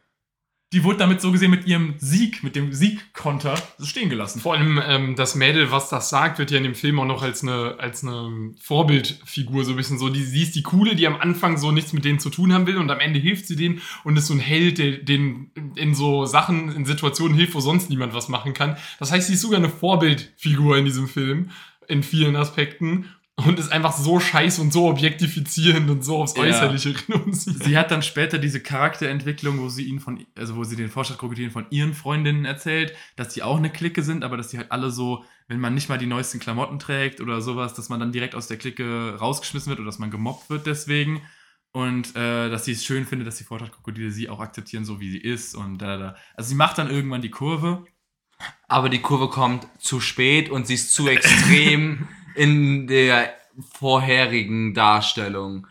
[0.73, 4.41] Die wurde damit so gesehen mit ihrem Sieg, mit dem Siegkonter stehen gelassen.
[4.41, 7.23] Vor allem ähm, das Mädel, was das sagt, wird ja in dem Film auch noch
[7.23, 10.10] als eine, als eine Vorbildfigur so ein bisschen so.
[10.10, 12.67] Die, sie ist die Coole, die am Anfang so nichts mit denen zu tun haben
[12.67, 15.95] will und am Ende hilft sie denen und ist so ein Held, der den in
[15.95, 18.75] so Sachen, in Situationen hilft, wo sonst niemand was machen kann.
[18.99, 21.51] Das heißt, sie ist sogar eine Vorbildfigur in diesem Film
[21.88, 23.06] in vielen Aspekten
[23.45, 26.41] und ist einfach so scheiß und so objektifizierend und so aufs Ja.
[26.41, 27.63] Äußerliche reduziert.
[27.63, 31.52] Sie hat dann später diese Charakterentwicklung, wo sie ihn von, also wo sie den Vorstadtkrokodilen
[31.52, 34.89] von ihren Freundinnen erzählt, dass die auch eine Clique sind, aber dass die halt alle
[34.89, 38.34] so, wenn man nicht mal die neuesten Klamotten trägt oder sowas, dass man dann direkt
[38.34, 41.21] aus der Clique rausgeschmissen wird oder dass man gemobbt wird deswegen.
[41.73, 45.12] Und äh, dass sie es schön findet, dass die Vorstadtkrokodile sie auch akzeptieren, so wie
[45.12, 45.54] sie ist.
[45.54, 46.15] Und da, da.
[46.34, 47.86] Also sie macht dann irgendwann die Kurve.
[48.67, 53.34] Aber die Kurve kommt zu spät und sie ist zu extrem in der
[53.78, 55.67] vorherigen Darstellung.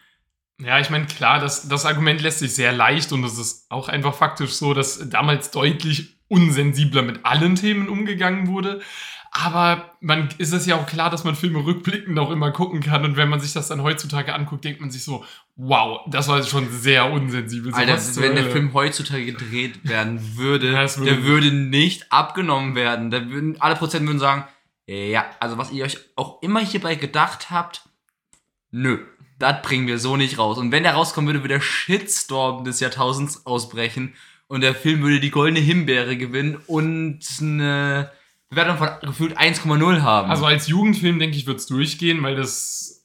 [0.59, 3.89] Ja, ich meine, klar, das, das Argument lässt sich sehr leicht und es ist auch
[3.89, 8.81] einfach faktisch so, dass damals deutlich unsensibler mit allen Themen umgegangen wurde.
[9.33, 13.05] Aber man ist es ja auch klar, dass man Filme rückblickend auch immer gucken kann.
[13.05, 15.27] Und wenn man sich das dann heutzutage anguckt, denkt man sich so,
[15.57, 17.71] wow, das war schon sehr unsensibel.
[17.71, 18.51] So, Alter, wenn der?
[18.51, 23.11] Film heutzutage gedreht werden würde, würde- der würde nicht abgenommen werden.
[23.11, 24.45] Da würden, alle Prozent würden sagen,
[24.87, 27.83] ja, also was ihr euch auch immer hierbei gedacht habt,
[28.71, 29.05] nö,
[29.39, 30.59] das bringen wir so nicht raus.
[30.59, 34.15] Und wenn der rauskommen würde, würde der Shitstorm des Jahrtausends ausbrechen
[34.49, 38.13] und der Film würde die goldene Himbeere gewinnen und eine
[38.49, 40.31] Bewertung von gefühlt 1,0 haben.
[40.31, 42.96] Also als Jugendfilm, denke ich, wird es durchgehen, weil das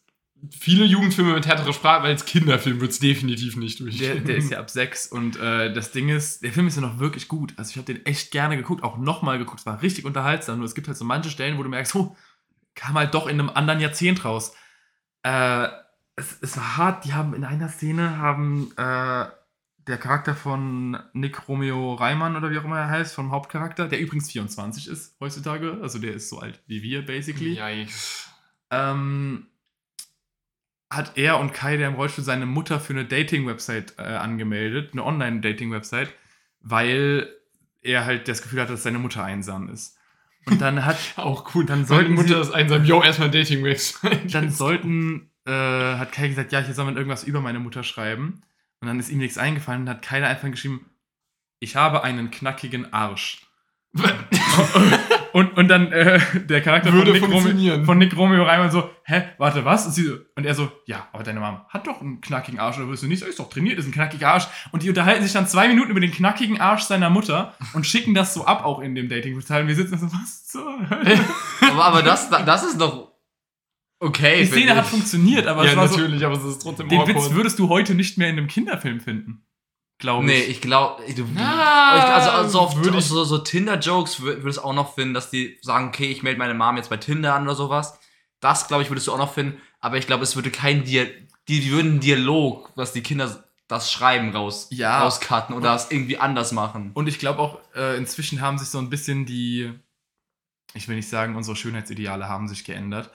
[0.49, 4.25] viele Jugendfilme mit härterer Sprache, aber als Kinderfilm wird es definitiv nicht Der, durchgehen.
[4.25, 6.99] der ist ja ab sechs und äh, das Ding ist, der Film ist ja noch
[6.99, 7.53] wirklich gut.
[7.57, 9.59] Also ich habe den echt gerne geguckt, auch nochmal geguckt.
[9.59, 10.57] Es war richtig unterhaltsam.
[10.57, 12.15] Nur es gibt halt so manche Stellen, wo du merkst, oh,
[12.75, 14.55] kam halt doch in einem anderen Jahrzehnt raus.
[15.23, 15.67] Äh,
[16.15, 17.05] es, es war hart.
[17.05, 19.25] Die haben in einer Szene haben äh,
[19.87, 23.99] der Charakter von Nick Romeo Reimann oder wie auch immer er heißt, vom Hauptcharakter, der
[23.99, 27.59] übrigens 24 ist heutzutage, also der ist so alt wie wir basically.
[27.59, 28.27] Yikes.
[28.69, 29.47] ähm,
[30.93, 35.03] hat er und Kai, der im Rollstuhl, seine Mutter für eine Dating-Website äh, angemeldet, eine
[35.05, 36.09] Online-Dating-Website,
[36.59, 37.29] weil
[37.81, 39.97] er halt das Gefühl hatte, dass seine Mutter einsam ist.
[40.45, 41.65] Und dann hat, Auch cool.
[41.65, 42.83] Dann Meine sollten Mutter sie- ist einsam.
[42.85, 44.33] Yo, erstmal Dating-Website.
[44.35, 48.41] dann sollten, äh, hat Kai gesagt, ja, hier soll man irgendwas über meine Mutter schreiben.
[48.81, 50.85] Und dann ist ihm nichts eingefallen und hat Kai einfach geschrieben,
[51.59, 53.45] ich habe einen knackigen Arsch.
[55.33, 58.89] Und, und dann äh, der Charakter Würde von Nick, Romeo, von Nick Romeo Reimann so,
[59.03, 59.85] hä, warte, was?
[59.85, 62.77] Und, sie so, und er so, ja, aber deine Mom hat doch einen knackigen Arsch,
[62.77, 63.19] oder wirst du nicht?
[63.19, 64.47] So, ist doch trainiert, ist ein knackiger Arsch.
[64.71, 68.13] Und die unterhalten sich dann zwei Minuten über den knackigen Arsch seiner Mutter und schicken
[68.13, 69.61] das so ab, auch in dem Dating-Portal.
[69.61, 71.19] Und wir sitzen so, was zur Hölle?
[71.71, 73.11] aber, aber das, das ist doch
[73.99, 74.39] okay.
[74.39, 74.91] Die Szene hat ich.
[74.91, 77.15] funktioniert, aber ja, es war so, natürlich, aber es ist trotzdem den awkward.
[77.15, 79.45] Witz würdest du heute nicht mehr in einem Kinderfilm finden.
[80.01, 80.49] Glaube Nee, ich.
[80.49, 84.63] ich glaube, du, Ah, also, also auf, würde ich- so, so Tinder-Jokes wür- würdest du
[84.63, 87.43] auch noch finden, dass die sagen, okay, ich melde meine Mom jetzt bei Tinder an
[87.43, 87.97] oder sowas.
[88.41, 89.61] Das, glaube ich, würdest du auch noch finden.
[89.79, 91.05] Aber ich glaube, es würde kein Dia
[91.47, 95.01] die, die würden Dialog, was die Kinder das Schreiben raus, Ja.
[95.03, 96.91] rauscutten oder das irgendwie anders machen.
[96.93, 99.71] Und ich glaube auch, äh, inzwischen haben sich so ein bisschen die,
[100.73, 103.11] ich will nicht sagen, unsere Schönheitsideale haben sich geändert,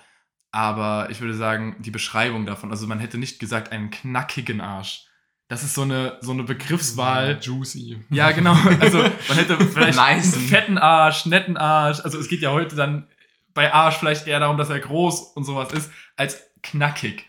[0.53, 5.07] aber ich würde sagen, die Beschreibung davon, also man hätte nicht gesagt, einen knackigen Arsch.
[5.49, 7.39] Das ist so eine, so eine Begriffswahl.
[7.41, 7.99] Juicy.
[8.11, 8.57] Ja, genau.
[8.81, 10.35] Also man hätte vielleicht Nice.
[10.35, 12.01] einen fetten Arsch, netten Arsch.
[12.01, 13.07] Also es geht ja heute dann
[13.55, 17.26] bei Arsch vielleicht eher darum, dass er groß und sowas ist, als knackig.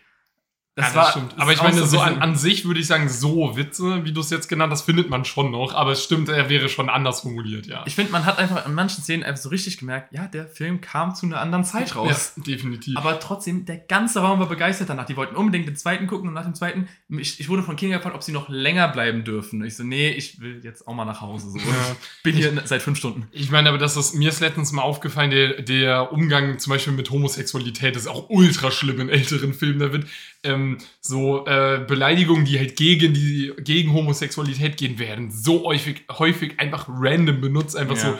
[0.77, 1.33] Das, ja, das stimmt.
[1.33, 4.11] ist Aber ich meine, ein so an, an sich würde ich sagen, so Witze, wie
[4.11, 5.73] du es jetzt genannt hast, findet man schon noch.
[5.73, 7.83] Aber es stimmt, er wäre schon anders formuliert, ja.
[7.87, 10.79] Ich finde, man hat einfach an manchen Szenen einfach so richtig gemerkt, ja, der Film
[10.79, 12.33] kam zu einer anderen Zeit raus.
[12.37, 12.95] Ja, definitiv.
[12.95, 15.05] Aber trotzdem, der ganze Raum war begeistert danach.
[15.07, 17.97] Die wollten unbedingt den zweiten gucken und nach dem zweiten, ich, ich wurde von Kindern
[17.97, 19.65] gefragt, ob sie noch länger bleiben dürfen.
[19.65, 21.49] Ich so, nee, ich will jetzt auch mal nach Hause.
[21.49, 21.57] So.
[21.57, 21.95] Ja.
[22.21, 23.27] Bin hier seit fünf Stunden.
[23.31, 26.93] Ich meine, aber das ist, mir ist letztens mal aufgefallen, der, der Umgang zum Beispiel
[26.93, 29.79] mit Homosexualität ist auch ultra schlimm in älteren Filmen.
[29.79, 30.05] Da wird
[30.47, 36.59] ähm, so äh, Beleidigungen, die halt gegen die gegen Homosexualität gehen, werden so häufig, häufig
[36.59, 38.01] einfach random benutzt, einfach Ja.
[38.13, 38.19] so,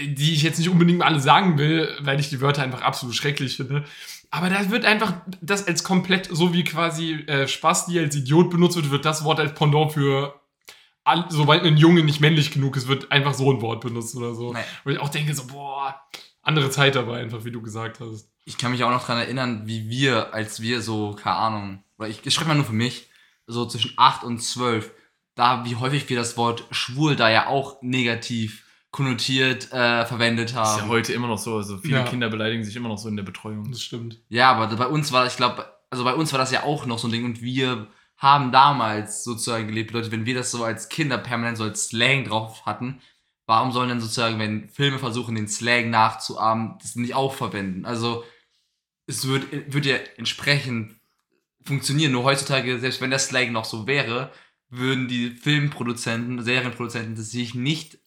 [0.00, 3.56] die ich jetzt nicht unbedingt alle sagen will, weil ich die Wörter einfach absolut schrecklich
[3.56, 3.84] finde.
[4.30, 8.50] Aber da wird einfach das als komplett, so wie quasi äh, Spaß, die als Idiot
[8.50, 10.34] benutzt wird, wird das Wort als Pendant für
[11.04, 14.34] all, sobald ein Junge nicht männlich genug ist, wird einfach so ein Wort benutzt oder
[14.34, 14.52] so.
[14.52, 14.58] Nee.
[14.82, 15.94] Wo ich auch denke, so, boah,
[16.42, 18.28] andere Zeit dabei einfach, wie du gesagt hast.
[18.44, 22.08] Ich kann mich auch noch dran erinnern, wie wir, als wir so, keine Ahnung, oder
[22.08, 23.08] ich, ich schreibe mal nur für mich,
[23.46, 24.90] so zwischen 8 und 12,
[25.34, 30.70] da wie häufig wir das Wort schwul da ja auch negativ konnotiert äh, verwendet Das
[30.70, 30.88] ist ja haben.
[30.88, 31.56] heute immer noch so.
[31.56, 32.04] Also viele Ja.
[32.04, 33.70] Kinder beleidigen sich immer noch so in der Betreuung.
[33.70, 34.20] Das stimmt.
[34.28, 36.98] Ja, aber bei uns war, ich glaube, also bei uns war das ja auch noch
[36.98, 40.88] so ein Ding und wir haben damals sozusagen gelebt, Leute, wenn wir das so als
[40.88, 43.00] Kinder permanent so als Slang drauf hatten,
[43.46, 47.84] warum sollen dann sozusagen, wenn Filme versuchen, den Slang nachzuahmen, das nicht auch verwenden?
[47.84, 48.22] Also
[49.06, 50.96] es wird, wird ja entsprechend
[51.64, 54.30] funktionieren, nur heutzutage, selbst wenn der Slang noch so wäre,
[54.70, 57.98] würden die Filmproduzenten, Serienproduzenten sich nicht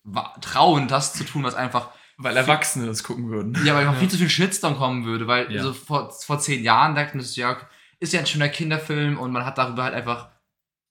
[0.41, 3.57] trauen, das zu tun, was einfach Weil Erwachsene das gucken würden.
[3.65, 3.99] ja, weil noch Ja.
[3.99, 5.63] viel zu viel Shitstorm kommen würde, weil Ja.
[5.63, 7.57] so vor, vor zehn Jahren dachten sie, ja,
[7.99, 10.29] ist ja ein schöner Kinderfilm und man hat darüber halt einfach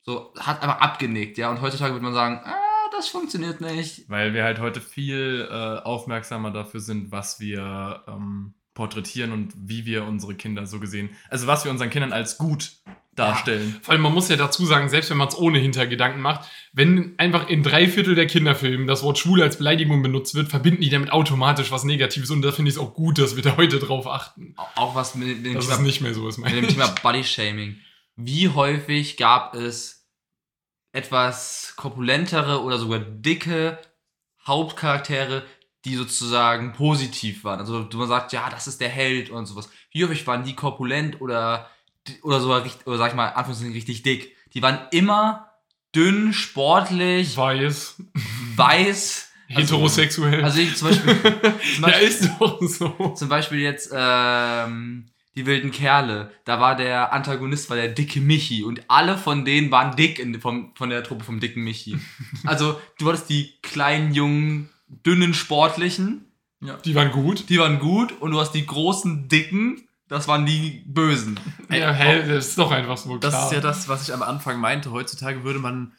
[0.02, 2.54] so, hat einfach abgenickt, ja, und heutzutage würde man sagen, ah,
[2.96, 4.08] das funktioniert nicht.
[4.08, 9.84] Weil wir halt heute viel äh, aufmerksamer dafür sind, was wir ähm, porträtieren und wie
[9.86, 12.70] wir unsere Kinder so gesehen, also was wir unseren Kindern als gut
[13.16, 13.78] darstellen.
[13.82, 17.18] Vor allem, man muss ja dazu sagen, selbst wenn man es ohne Hintergedanken macht, wenn
[17.18, 20.90] einfach in drei Viertel der Kinderfilme das Wort schwul als Beleidigung benutzt wird, verbinden die
[20.90, 23.78] damit automatisch was Negatives und da finde ich es auch gut, dass wir da heute
[23.78, 24.52] drauf achten.
[24.58, 26.68] Au- Auch was mit, dem, Dass es Thema, nicht mehr so ist, mit dem.
[26.68, 27.76] Thema Body-Shaming.
[28.16, 30.06] Wie häufig gab es
[30.92, 33.78] etwas korpulentere oder sogar dicke
[34.46, 35.42] Hauptcharaktere,
[35.86, 37.60] die sozusagen positiv waren.
[37.60, 39.70] Also man sagt, ja, das ist der Held und sowas.
[39.92, 41.70] Wie häufig waren die korpulent oder,
[42.22, 44.36] oder sogar richtig, oder sag ich mal, Anführungszeichen richtig dick?
[44.52, 45.50] Die waren immer
[45.94, 48.02] dünn, sportlich, Weiß,
[48.56, 49.30] weiß.
[49.46, 50.42] heterosexuell.
[50.42, 51.32] Also ich zum Beispiel, zum
[51.84, 53.14] ja, Beispiel, ist doch so.
[53.16, 56.32] zum Beispiel jetzt ähm, die wilden Kerle.
[56.44, 60.40] Da war der Antagonist war der dicke Michi und alle von denen waren dick in,
[60.40, 61.96] vom, von der Truppe vom dicken Michi.
[62.44, 66.24] Also du hattest die kleinen, jungen, dünnen, sportlichen,
[66.84, 67.48] Die waren gut.
[67.48, 71.38] die waren gut und du hast die großen, dicken, das waren die Bösen.
[71.70, 73.46] Ja, hä, das ist doch einfach so Das klar.
[73.46, 74.90] ist ja das, was ich am Anfang meinte.
[74.92, 75.92] Heutzutage würde man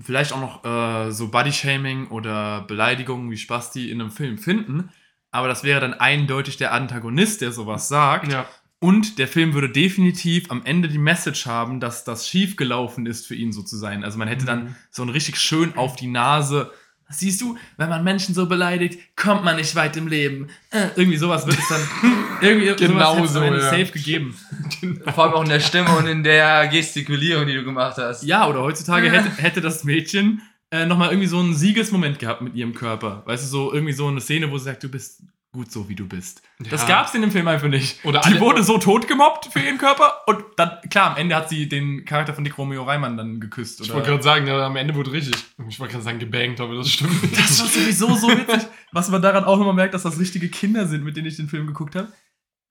[0.00, 4.90] vielleicht auch noch äh, so Bodyshaming oder Beleidigungen wie Spasti in einem Film finden.
[5.30, 8.32] Aber das wäre dann eindeutig der Antagonist, der sowas sagt.
[8.32, 8.46] ja.
[8.78, 13.34] Und der Film würde definitiv am Ende die Message haben, dass das schiefgelaufen ist für
[13.34, 14.04] ihn so zu sein.
[14.04, 14.74] Also man hätte dann Mhm.
[14.90, 16.70] so ein richtig schön auf die Nase.
[17.08, 20.48] Siehst du, wenn man Menschen so beleidigt, kommt man nicht weit im Leben.
[20.70, 21.80] Äh, irgendwie sowas wird es dann
[22.40, 23.60] irgendwie Genau sowas so, ja.
[23.60, 24.36] safe gegeben.
[25.14, 28.24] Vor allem auch in der Stimme und in der Gestikulierung, die du gemacht hast.
[28.24, 30.42] Ja, oder heutzutage hätte, hätte das Mädchen
[30.72, 33.22] äh, nochmal irgendwie so einen Siegesmoment gehabt mit ihrem Körper.
[33.24, 35.22] Weißt du, so irgendwie so eine Szene, wo sie sagt, du bist
[35.56, 36.42] gut so, wie du bist.
[36.58, 36.88] Das Ja.
[36.88, 38.04] gab's in dem Film einfach nicht.
[38.04, 41.48] Oder die wurde so tot gemobbt für ihren Körper und dann, klar, am Ende hat
[41.48, 43.80] sie den Charakter von Dick Romeo Reimann dann geküsst.
[43.80, 43.96] Ich Oder?
[43.96, 45.34] wollte gerade sagen, ja, am Ende wurde richtig.
[45.68, 47.36] Ich wollte gerade sagen, gebankt, aber das stimmt nicht.
[47.38, 48.68] das war sowieso so witzig.
[48.92, 51.48] Was man daran auch nochmal merkt, dass das richtige Kinder sind, mit denen ich den
[51.48, 52.12] Film geguckt habe.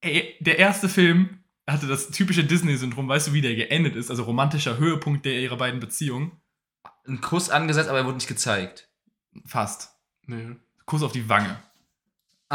[0.02, 3.08] Ey, der erste Film hatte das typische Disney-Syndrom.
[3.08, 4.10] Weißt du, wie der geendet ist?
[4.12, 6.32] Also romantischer Höhepunkt der ihrer beiden Beziehungen.
[7.08, 8.90] Ein Kuss angesetzt, aber er wurde nicht gezeigt.
[9.46, 9.92] Fast.
[10.28, 10.56] Nee.
[10.86, 11.58] Kuss auf die Wange.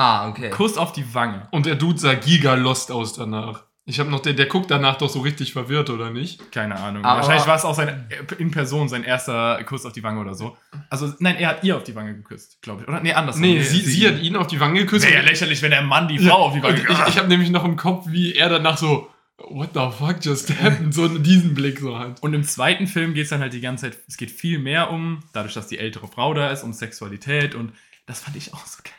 [0.01, 0.51] Ah, okay.
[0.51, 1.47] Kuss auf die Wange.
[1.51, 3.65] Und der Dude sah giga lost aus danach.
[3.87, 6.53] Ich habe noch, der, der guckt danach doch so richtig verwirrt, oder nicht?
[6.53, 7.05] Keine Ahnung.
[7.05, 8.09] Aber- Wahrscheinlich war es auch sein,
[8.39, 10.57] in Person sein erster Kuss auf die Wange oder so.
[10.91, 12.89] Also, nein, er hat ihr auf die Wange geküsst, glaube ich.
[12.89, 13.01] Oder?
[13.01, 13.43] Nee, andersrum.
[13.43, 15.05] Nee, sie, sie hat ihn auf die Wange geküsst.
[15.07, 17.29] Wäre ja lächerlich, wenn der Mann die Frau auf die Wange Und ich ich habe
[17.29, 19.11] nämlich noch im Kopf, wie er danach so,
[19.49, 22.23] what the fuck just happened, so diesen Blick so hat.
[22.23, 24.91] Und im zweiten Film geht es dann halt die ganze Zeit, es geht viel mehr
[24.91, 27.73] um, dadurch, dass die ältere Frau da ist, um Sexualität und
[28.07, 28.93] das fand ich auch so geil.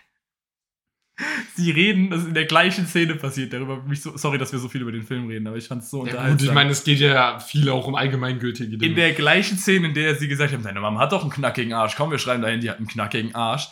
[1.55, 4.69] Sie reden, das ist in der gleichen Szene passiert, darüber, so, sorry, dass wir so
[4.69, 6.37] viel über den Film reden, aber ich fand es so Ja, unterhaltsam.
[6.37, 8.85] gut, ich meine, es geht ja viel auch um allgemeingültige Dinge.
[8.85, 11.73] in der gleichen Szene, in der sie gesagt haben, deine Mama hat doch einen knackigen
[11.73, 13.67] Arsch, komm, wir schreiben dahin, die hat einen knackigen Arsch.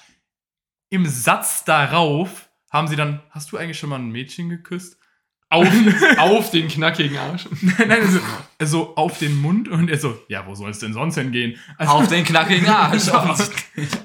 [0.90, 4.99] Im Satz darauf haben sie dann, hast du eigentlich schon mal ein Mädchen geküsst?
[5.50, 5.68] Auf,
[6.20, 7.48] auf den knackigen Arsch.
[7.62, 8.20] Nein, also,
[8.60, 11.58] also auf den Mund und er so, ja, wo soll es denn sonst hingehen?
[11.78, 13.08] Also, Auf den knackigen Arsch.
[13.10, 13.36] Ja.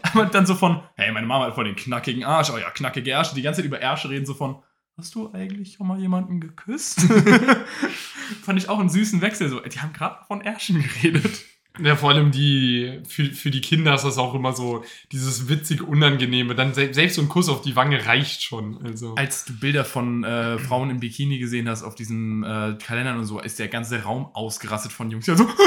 [0.02, 3.10] aber dann so von, hey, meine Mama hat voll den knackigen Arsch, oh ja, knackige
[3.10, 4.62] Ärsche, die ganze Zeit über Ärsche reden, so von,
[4.96, 7.00] hast du eigentlich schon mal jemanden geküsst?
[8.42, 11.44] Fand ich auch einen süßen Wechsel, so, die haben gerade von Ärschen geredet.
[11.82, 15.82] Ja, vor allem die, für, für die Kinder ist das auch immer so, dieses witzig
[15.82, 16.54] Unangenehme.
[16.54, 18.78] Dann se selbst so ein Kuss auf die Wange reicht schon.
[18.84, 19.16] Also.
[19.16, 23.24] Als du Bilder von äh, Frauen im Bikini gesehen hast auf diesen äh, Kalendern und
[23.24, 25.26] so, ist der ganze Raum ausgerastet von Jungs.
[25.26, 25.48] Ja, so,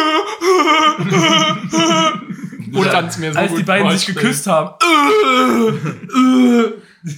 [2.72, 4.76] Ich kann's mir so als die beiden sich geküsst haben.
[7.04, 7.14] so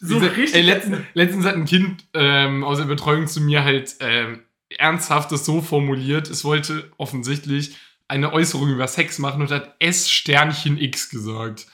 [0.00, 0.54] Diese- richtig.
[0.54, 4.40] Ey, letztens, letztens hat ein Kind ähm, aus der Betreuung zu mir halt ähm,
[4.76, 7.76] ernsthaftes so formuliert, es wollte offensichtlich
[8.08, 11.66] eine Äußerung über Sex machen und hat S Sternchen X gesagt.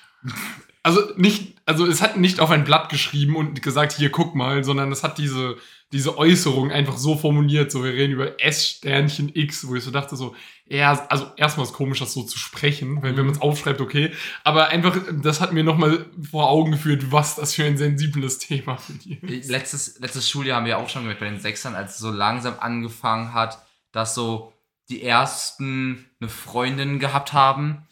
[0.83, 4.65] Also nicht, also es hat nicht auf ein Blatt geschrieben und gesagt, hier guck mal,
[4.65, 5.57] sondern es hat diese,
[5.93, 10.17] diese Äußerung einfach so formuliert, so wir reden über S-Sternchen X, wo ich so dachte
[10.17, 10.35] so,
[10.67, 14.13] ja, also erstmal ist komisch, das so zu sprechen, weil wenn man es aufschreibt, okay,
[14.45, 18.79] aber einfach, das hat mir nochmal vor Augen geführt, was das für ein sensibles Thema
[18.79, 19.51] für die ist.
[19.51, 22.55] Letztes, letztes Schuljahr haben wir auch schon gemerkt bei den Sechsern, als es so langsam
[22.59, 23.59] angefangen hat,
[23.93, 24.54] dass so
[24.89, 27.87] die ersten eine Freundin gehabt haben.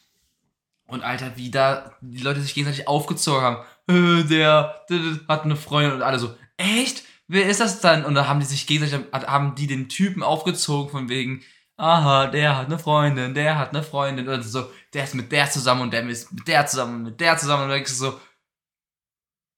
[0.86, 3.64] Und Alter, wie da die Leute sich gegenseitig aufgezogen haben.
[3.88, 7.04] Äh, der, der, der hat eine Freundin und alle so, echt?
[7.28, 8.04] Wer ist das dann?
[8.04, 11.42] Und da haben die sich gegenseitig, haben die den Typen aufgezogen von wegen,
[11.76, 14.28] aha, der hat eine Freundin, der hat eine Freundin.
[14.28, 17.20] Und so, der ist mit der zusammen und der ist mit der zusammen und mit
[17.20, 17.62] der zusammen.
[17.62, 18.20] Und dann denkst du so,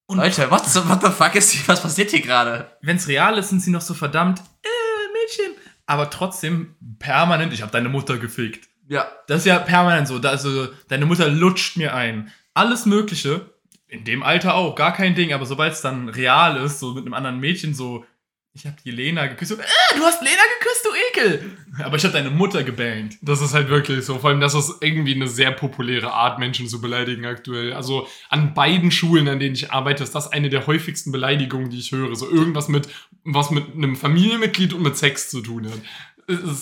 [0.07, 2.77] Und Leute, what what the fuck ist hier, was passiert hier gerade?
[2.83, 5.64] wenn es real ist, sind sie noch so verdammt, äh, Mädchen.
[5.87, 8.69] Aber trotzdem permanent, ich habe deine Mutter gefickt.
[8.89, 10.19] Ja, Das ist ja permanent so.
[10.19, 12.33] Da also, deine Mutter lutscht mir ein.
[12.55, 13.51] Alles Mögliche.
[13.87, 15.33] In dem Alter auch, gar kein Ding.
[15.33, 18.05] Aber sobald es dann real ist, so mit einem anderen Mädchen, so,
[18.53, 19.53] ich habe die Lena geküsst.
[19.53, 20.43] So, äh, du hast Lena
[20.85, 21.57] du Ekel.
[21.83, 23.17] Aber ich habe deine Mutter gebangt.
[23.21, 24.19] Das ist halt wirklich so.
[24.19, 27.73] Vor allem, das ist irgendwie eine sehr populäre Art, Menschen zu beleidigen aktuell.
[27.73, 31.79] Also an beiden Schulen, an denen ich arbeite, ist das eine der häufigsten Beleidigungen, die
[31.79, 32.15] ich höre.
[32.15, 32.89] So irgendwas mit,
[33.25, 35.81] was mit einem Familienmitglied und mit Sex zu tun hat.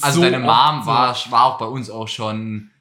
[0.00, 2.71] Also so deine Mom war, war auch bei uns auch schon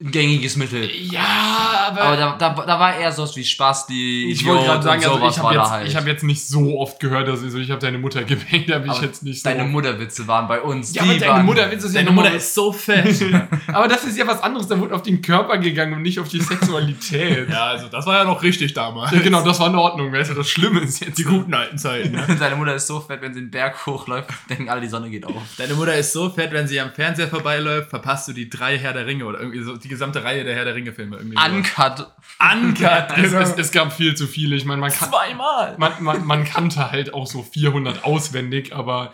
[0.00, 0.88] gängiges Mittel.
[1.10, 2.00] Ja, aber.
[2.02, 5.36] Aber da, da, da war eher sowas wie Spasti, ich wollte gerade sagen, also sowas
[5.36, 5.88] ich war habe da jetzt, halt.
[5.88, 8.70] ich hab jetzt nicht so oft gehört, dass ich so, ich habe deine Mutter gebankt,
[8.70, 9.48] da bin ich jetzt nicht so.
[9.48, 10.94] Deine Mutterwitze waren bei uns.
[10.94, 13.22] ja, die aber deine waren, Mutter ist ja Deine nochmal- Mutter ist so fett.
[13.68, 16.28] aber das ist ja was anderes, da wurde auf den Körper gegangen und nicht auf
[16.28, 17.48] die Sexualität.
[17.50, 19.12] ja, also das war ja noch richtig damals.
[19.12, 21.76] Ja, genau, das war in Ordnung, weißt du, das Schlimme ist jetzt Die guten alten
[21.76, 22.12] Zeiten.
[22.12, 22.26] Ne?
[22.38, 25.26] Deine Mutter ist so fett, wenn sie den Berg hochläuft, denken alle, die Sonne geht
[25.26, 25.42] auf.
[25.58, 28.94] Deine Mutter ist so fett, wenn sie am Fernseher vorbeiläuft, verpasst du die drei Herr
[28.94, 31.18] der Ringe oder irgendwie so die gesamte Reihe der Herr der Ringe Filme.
[31.18, 31.36] Irgendwie.
[31.36, 32.10] Uncut.
[32.40, 34.56] Uncut, Es, es, es gab viel zu viele.
[34.56, 35.74] Ich meine, man, kann, Zweimal.
[35.76, 39.12] man, man, man kannte halt auch so 400 auswendig, aber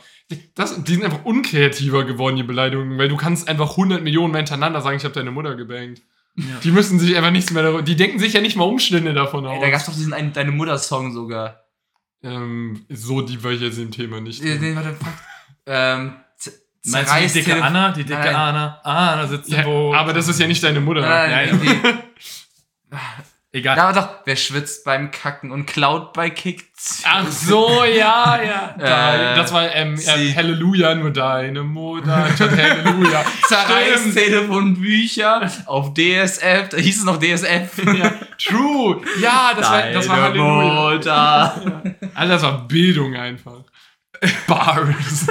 [0.54, 4.38] das, die sind einfach unkreativer geworden, die Beleidigungen, weil du kannst einfach 100 Millionen Mal
[4.38, 6.02] hintereinander sagen, ich habe deine Mutter gebankt.
[6.62, 9.46] Die müssen sich einfach nichts mehr darüber, die denken sich ja nicht mal Umstände davon
[9.46, 9.60] Ey, aus.
[9.62, 11.64] da gab's doch diesen einen, Deine Mutter-Song sogar.
[12.22, 14.44] ähm, so die war ich jetzt im Thema nicht.
[14.44, 15.08] Äh, nee, warte, fuck.
[15.64, 16.16] Ähm,
[16.86, 17.90] Meinst du die dicke Zerreißtelef- Anna?
[17.92, 18.34] Die dicke Nein.
[18.34, 18.80] Anna?
[18.84, 19.96] Anna sitzt Ja, Boot.
[19.96, 21.00] aber das ist ja nicht deine Mutter.
[21.00, 21.98] Nein, nein.
[23.52, 23.76] Egal.
[23.78, 27.02] War doch, wer schwitzt beim Kacken und klaut bei Kicks?
[27.06, 28.74] Ach so, ja, ja.
[28.78, 33.24] Da, Äh, das war ähm, äh, sie- Halleluja, nur deine Mutter Halleluja.
[33.48, 37.78] Zerreißtelefonbücher auf DSF, da hieß es noch DSF.
[37.96, 39.00] ja, true.
[39.22, 40.92] Ja, das war, das war Halleluja.
[40.92, 41.62] Mutter.
[42.14, 43.62] Alter, das war Bildung einfach.
[44.46, 45.26] Bars.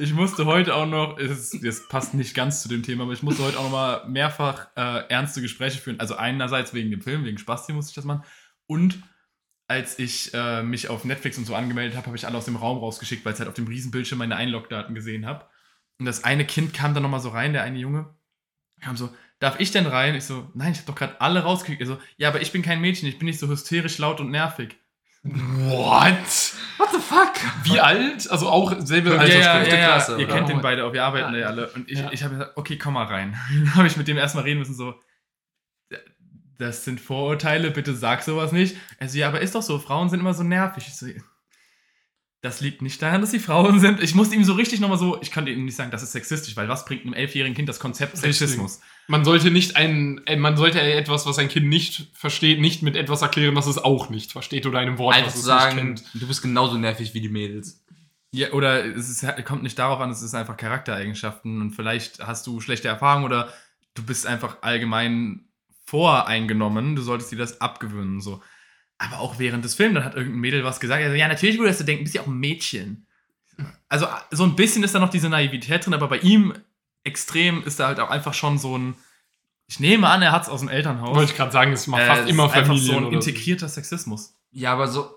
[0.00, 3.44] Ich musste heute auch noch, das passt nicht ganz zu dem Thema, aber ich musste
[3.44, 6.00] heute auch noch mal mehrfach äh, ernste Gespräche führen.
[6.00, 8.24] Also einerseits wegen dem Film, wegen Spasti musste ich das machen.
[8.66, 9.02] Und
[9.68, 12.56] als ich äh, mich auf Netflix und so angemeldet habe, habe ich alle aus dem
[12.56, 15.44] Raum rausgeschickt, weil ich halt auf dem Riesenbildschirm meine Einlogdaten gesehen habe.
[15.98, 18.14] Und das eine Kind kam dann noch mal so rein, der eine Junge,
[18.80, 20.14] kam so, darf ich denn rein?
[20.14, 21.82] Ich so, nein, ich habe doch gerade alle rausgekriegt.
[21.82, 24.30] Er so, ja, aber ich bin kein Mädchen, ich bin nicht so hysterisch laut und
[24.30, 24.79] nervig.
[25.22, 26.54] What?
[26.78, 27.32] What the fuck?
[27.64, 28.30] Wie alt?
[28.30, 29.58] Also auch selbe Also Altersgruppe.
[29.60, 30.34] fünfte Klasse, Ihr oder?
[30.34, 30.62] kennt den Oh.
[30.62, 31.40] beide auch, wir arbeiten Ja.
[31.40, 31.68] ja alle.
[31.72, 32.10] Und ich, Ja.
[32.10, 33.36] ich habe gesagt, okay, komm mal rein.
[33.54, 34.94] Dann habe ich mit dem erstmal reden müssen, so,
[36.58, 38.76] das sind Vorurteile, bitte sag sowas nicht.
[38.98, 40.84] Er so, ja, aber ist doch so, Frauen sind immer so nervig.
[40.88, 41.06] Ich so,
[42.42, 44.02] das liegt nicht daran, dass sie Frauen sind.
[44.02, 46.56] Ich musste ihm so richtig nochmal so, ich konnte ihm nicht sagen, das ist sexistisch,
[46.56, 48.56] weil was bringt einem elfjährigen Kind das Konzept Richtig.
[49.10, 52.94] Man sollte nicht ein, äh, man sollte etwas, was ein Kind nicht versteht, nicht mit
[52.94, 55.74] etwas erklären, was es auch nicht versteht oder einem Wort, Einfach was zu es sagen,
[55.74, 56.22] nicht kennt.
[56.22, 57.84] du bist genauso nervig wie die Mädels.
[58.30, 62.46] Ja, oder es ist, kommt nicht darauf an, es ist einfach Charaktereigenschaften und vielleicht hast
[62.46, 63.52] du schlechte Erfahrungen oder
[63.94, 65.46] du bist einfach allgemein
[65.86, 68.40] voreingenommen, du solltest dir das abgewöhnen, so.
[68.98, 71.80] Aber auch während des Films, dann hat irgendein Mädel was gesagt, also, ja, natürlich würdest
[71.80, 73.08] du denken, bist ja auch ein Mädchen.
[73.88, 76.54] Also so ein bisschen ist da noch diese Naivität drin, aber bei ihm
[77.04, 78.94] extrem ist da halt auch einfach schon so ein,
[79.66, 81.14] ich nehme an, er hat es aus dem Elternhaus.
[81.14, 83.14] Wollte ich gerade sagen, es macht Äh, fast es immer ist einfach so ein oder
[83.14, 84.34] integrierter Sexismus.
[84.50, 85.10] Ja, aber so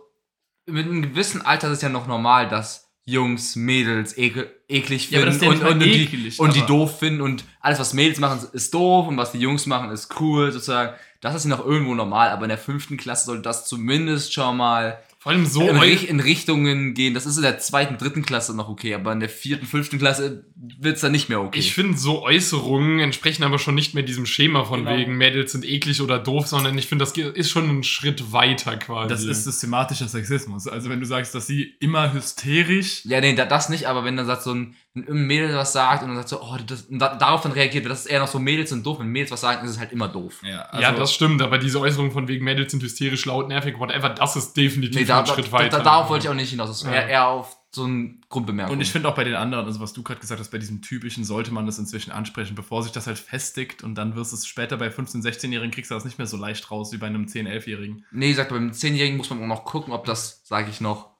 [0.65, 5.19] mit einem gewissen Alter ist es ja noch normal, dass Jungs Mädels ekel, eklig Ja,
[5.21, 7.93] aber finden das ja und, und, die, ekelig, und die doof finden und alles, was
[7.93, 10.93] Mädels machen, ist doof und was die Jungs machen, ist cool, sozusagen.
[11.19, 14.55] Das ist ja noch irgendwo normal, aber in der fünften Klasse sollte das zumindest schon
[14.55, 17.13] mal Vor allem so in, Rich- in Richtungen gehen.
[17.13, 20.45] Das ist in der zweiten, dritten Klasse noch okay, aber in der vierten, fünften Klasse
[20.55, 21.57] wird's dann nicht mehr okay.
[21.57, 24.97] Ich finde, so Äußerungen entsprechen aber schon nicht mehr diesem Schema von Genau.
[24.97, 28.75] wegen Mädels sind eklig oder doof, sondern ich finde, das ist schon ein Schritt weiter
[28.75, 29.07] quasi.
[29.09, 30.67] Das ist systematischer Sexismus.
[30.67, 34.17] Also wenn du sagst, dass sie immer hysterisch Ja, nee, da- das nicht, aber wenn
[34.17, 36.83] dann sagt so ein, wenn irgendein Mädel was sagt und dann sagt so, oh, das,
[36.83, 38.99] und da, darauf dann reagiert, das ist eher noch so Mädels sind doof.
[38.99, 40.41] Wenn Mädels was sagen, ist es halt immer doof.
[40.43, 44.09] Ja, ja, das stimmt, aber diese Äußerung von wegen Mädels sind hysterisch, laut, nervig, whatever,
[44.09, 45.77] das ist definitiv Nee, da, ein da, Schritt da, weiter.
[45.79, 46.69] da, darauf wollte ich auch nicht hinaus.
[46.69, 46.91] Das ist Ja.
[46.93, 48.75] eher, eher auf so eine Grundbemerkung.
[48.75, 50.83] Und ich finde auch bei den anderen, also was du gerade gesagt hast, bei diesem
[50.83, 54.35] typischen sollte man das inzwischen ansprechen, bevor sich das halt festigt und dann wirst du
[54.35, 57.07] es später bei 15-, 16-Jährigen kriegst du das nicht mehr so leicht raus wie bei
[57.07, 58.05] einem 10-, 11-Jährigen.
[58.11, 61.12] Nee, sagt beim 10-Jährigen muss man auch noch gucken, ob das, sage ich noch,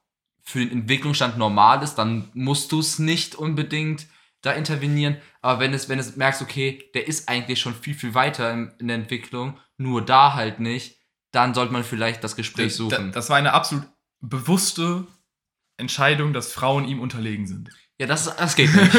[0.43, 1.95] für den Entwicklungsstand normal ist.
[1.95, 4.07] Dann musst du es nicht unbedingt
[4.41, 5.17] da intervenieren.
[5.41, 8.71] Aber wenn es, wenn es merkst, okay, der ist eigentlich schon viel, viel weiter in,
[8.79, 10.97] in der Entwicklung, nur da halt nicht,
[11.31, 13.11] dann sollte man vielleicht das Gespräch Da- suchen.
[13.13, 13.85] Das war eine absolut
[14.19, 15.07] bewusste
[15.77, 17.69] Entscheidung, dass Frauen ihm unterlegen sind.
[17.99, 18.91] ja, das, das geht nicht.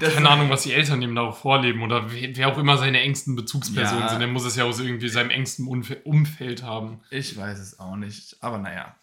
[0.14, 3.36] Keine Ahnung, was die Eltern ihm darauf vorleben oder wer wer auch immer seine engsten
[3.36, 4.08] Bezugspersonen Ja.
[4.08, 4.20] sind.
[4.20, 7.00] Der muss es ja aus irgendwie seinem engsten Umf Umfeld haben.
[7.10, 8.96] Ich weiß es auch nicht, aber naja.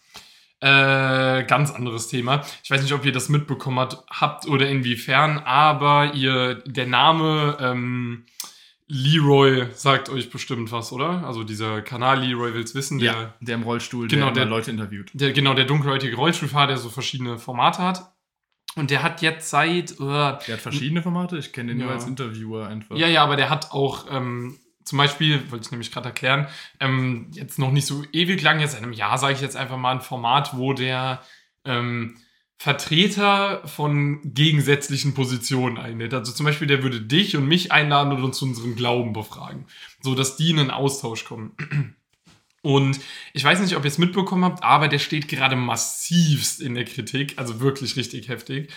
[0.60, 2.42] Äh, ganz anderes Thema.
[2.62, 7.56] Ich weiß nicht, ob ihr das mitbekommen habt, habt oder inwiefern, aber ihr, der Name
[7.60, 8.26] ähm,
[8.86, 11.24] Leroy sagt euch bestimmt was, oder?
[11.26, 15.10] Also dieser Kanal Leroy will's wissen, der, der im Rollstuhl, Genau, der, der- Leute interviewt.
[15.14, 18.12] der genau der dunkelhäutige Rollstuhlfahrer, der so verschiedene Formate hat.
[18.76, 21.86] Und der hat jetzt seit, äh, Der hat verschiedene Formate, ich kenne den Ja.
[21.86, 22.96] nur als Interviewer einfach.
[22.96, 26.48] Ja, ja, aber der hat auch ähm, zum Beispiel, wollte ich nämlich gerade erklären,
[26.80, 29.76] ähm, jetzt noch nicht so ewig lang, jetzt in einem Jahr sage ich jetzt einfach
[29.76, 31.22] mal ein Format, wo der
[31.64, 32.16] ähm,
[32.56, 36.12] Vertreter von gegensätzlichen Positionen einlädt.
[36.12, 39.66] Also zum Beispiel, der würde dich und mich einladen und uns zu unserem Glauben befragen,
[40.02, 41.56] so dass die in einen Austausch kommen.
[42.62, 43.00] Und
[43.32, 46.84] ich weiß nicht, ob ihr es mitbekommen habt, aber der steht gerade massivst in der
[46.84, 48.70] Kritik, also wirklich richtig heftig.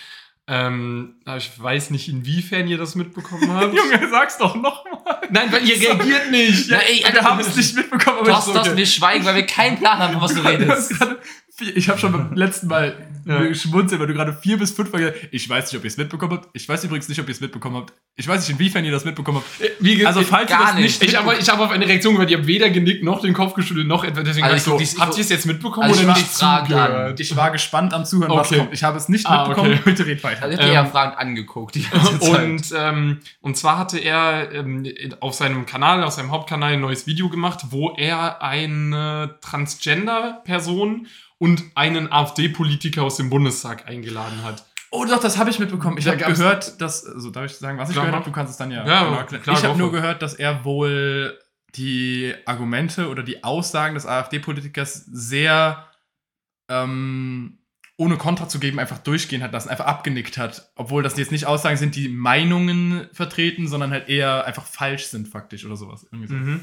[0.48, 3.74] Ähm, ich weiß nicht, inwiefern ihr das mitbekommen habt.
[3.76, 5.03] Junge, sag's doch nochmal.
[5.34, 6.70] Nein, weil ihr reagiert nicht.
[6.70, 8.78] Ja, ey, Wir haben es nicht mitbekommen, aber Du hast das, okay.
[8.78, 10.94] wir schweigen, weil wir keinen Plan haben, was du redest.
[11.60, 12.96] Ich habe schon beim letzten Mal
[13.26, 13.42] Ja.
[13.44, 15.88] geschmunzelt, weil du gerade vier bis fünf Mal gesagt hast, ich weiß nicht, ob ihr
[15.88, 16.50] es mitbekommen habt.
[16.54, 17.94] Ich weiß übrigens nicht, ob ihr es mitbekommen habt.
[18.16, 19.72] Ich weiß nicht, inwiefern ihr das mitbekommen habt.
[19.80, 21.12] Wie ge- Also, falls ihr gar das nicht, nicht.
[21.12, 23.54] ich habe ich hab auf eine Reaktion gehört, ihr habt weder genickt noch den Kopf
[23.54, 24.24] geschüttelt noch etwa.
[24.24, 27.20] Deswegen Also so, ich habt ihr es jetzt mitbekommen Also ich oder nicht zugehört?
[27.20, 28.58] ich war gespannt am Zuhören, was Okay.
[28.60, 28.74] kommt.
[28.74, 29.74] Ich habe es nicht Ah, mitbekommen.
[29.74, 29.82] okay.
[29.86, 30.44] Bitte red weiter.
[30.44, 31.78] Also ich dir eher Ähm, Fragen angeguckt.
[32.20, 34.86] Und, ähm, und zwar hatte er ähm,
[35.22, 41.08] auf seinem Kanal, auf seinem Hauptkanal ein neues Video gemacht, wo er eine Transgender-Person
[41.44, 44.66] und einen AfD-Politiker aus dem Bundestag eingeladen hat.
[44.92, 45.98] Oh doch, das habe ich mitbekommen.
[45.98, 48.32] Ich habe gehört, dass, also darf ich sagen, was ich Klar, gehört habe?
[48.32, 50.64] Du kannst es dann ja, Ja, genau klar, klar, Ich habe nur gehört, dass er
[50.64, 51.38] wohl
[51.76, 55.86] die Argumente oder die Aussagen des AfD-Politikers sehr
[56.70, 57.58] ähm,
[57.98, 60.72] ohne Kontra zu geben einfach durchgehen hat lassen, einfach abgenickt hat.
[60.76, 65.28] Obwohl das jetzt nicht Aussagen sind, die Meinungen vertreten, sondern halt eher einfach falsch sind
[65.28, 66.08] faktisch oder sowas.
[66.10, 66.18] So.
[66.18, 66.62] Mhm.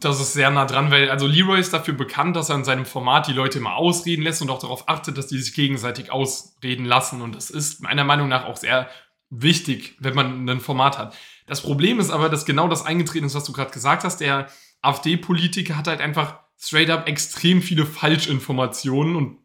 [0.00, 2.86] Das ist sehr nah dran, weil also Leroy ist dafür bekannt, dass er in seinem
[2.86, 6.84] Format die Leute immer ausreden lässt und auch darauf achtet, dass die sich gegenseitig ausreden
[6.84, 7.22] lassen.
[7.22, 8.88] Und das ist meiner Meinung nach auch sehr
[9.30, 11.16] wichtig, wenn man ein Format hat.
[11.46, 14.20] Das Problem ist aber, dass genau das eingetreten ist, was du gerade gesagt hast.
[14.20, 14.48] Der
[14.82, 19.38] AfD-Politiker hat halt einfach straight up extrem viele Falschinformationen und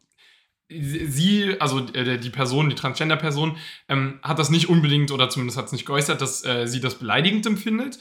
[0.68, 3.56] sie, also die Person, die Transgender-Person,
[3.88, 6.96] ähm, hat das nicht unbedingt oder zumindest hat es nicht geäußert, dass äh, sie das
[6.96, 7.98] beleidigend empfindet.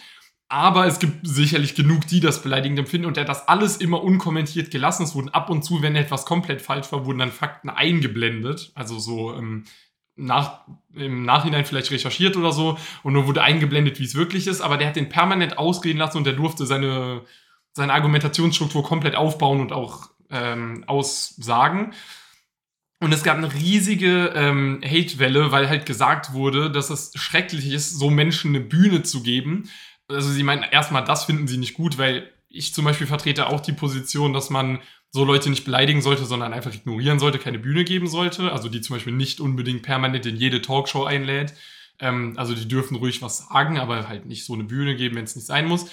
[0.49, 4.03] Aber es gibt sicherlich genug, die das beleidigend empfinden und er hat das alles immer
[4.03, 5.03] unkommentiert gelassen.
[5.03, 8.71] Es wurden ab und zu, wenn etwas komplett falsch war, wurden dann Fakten eingeblendet.
[8.75, 9.63] Also so ähm,
[10.15, 10.61] nach,
[10.93, 12.77] im Nachhinein vielleicht recherchiert oder so.
[13.01, 14.61] Und nur wurde eingeblendet, wie es wirklich ist.
[14.61, 17.21] Aber der hat den permanent ausreden lassen und der durfte seine,
[17.71, 21.93] seine Argumentationsstruktur komplett aufbauen und auch ähm, aussagen.
[22.99, 27.99] Und es gab eine riesige ähm, Hatewelle, weil halt gesagt wurde, dass es schrecklich ist,
[27.99, 29.69] so Menschen eine Bühne zu geben.
[30.07, 33.59] Also sie meinen erstmal, das finden sie nicht gut, weil ich zum Beispiel vertrete auch
[33.59, 34.79] die Position, dass man
[35.11, 38.51] so Leute nicht beleidigen sollte, sondern einfach ignorieren sollte, keine Bühne geben sollte.
[38.51, 41.53] Also die zum Beispiel nicht unbedingt permanent in jede Talkshow einlädt.
[41.99, 45.25] Ähm, also die dürfen ruhig was sagen, aber halt nicht so eine Bühne geben, wenn
[45.25, 45.89] es nicht sein muss.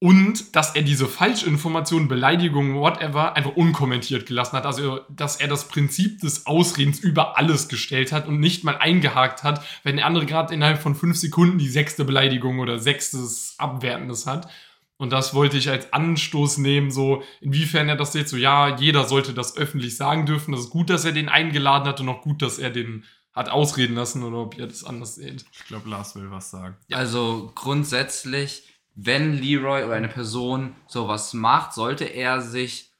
[0.00, 4.64] Und dass er diese Falschinformationen, Beleidigungen, whatever, einfach unkommentiert gelassen hat.
[4.64, 9.42] Also, dass er das Prinzip des Ausredens über alles gestellt hat und nicht mal eingehakt
[9.42, 14.26] hat, wenn der andere gerade innerhalb von fünf Sekunden die sechste Beleidigung oder sechstes Abwertendes
[14.26, 14.48] hat.
[14.98, 18.28] Und das wollte ich als Anstoß nehmen, so inwiefern er das sieht.
[18.28, 20.52] So, ja, jeder sollte das öffentlich sagen dürfen.
[20.52, 23.48] Das ist gut, dass er den eingeladen hat und auch gut, dass er den hat
[23.48, 25.44] ausreden lassen oder ob ihr das anders seht.
[25.52, 26.76] Ich glaube, Lars will was sagen.
[26.90, 28.64] Also grundsätzlich,
[29.00, 32.90] wenn Leroy oder eine Person sowas macht, sollte er sich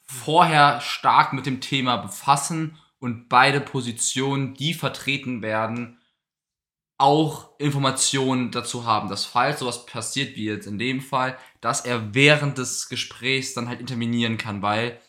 [0.00, 5.98] vorher stark mit dem Thema befassen und beide Positionen, die vertreten werden,
[6.96, 12.14] auch Informationen dazu haben, dass falls sowas passiert wie jetzt in dem Fall, dass er
[12.14, 15.00] während des Gesprächs dann halt intervenieren kann, weil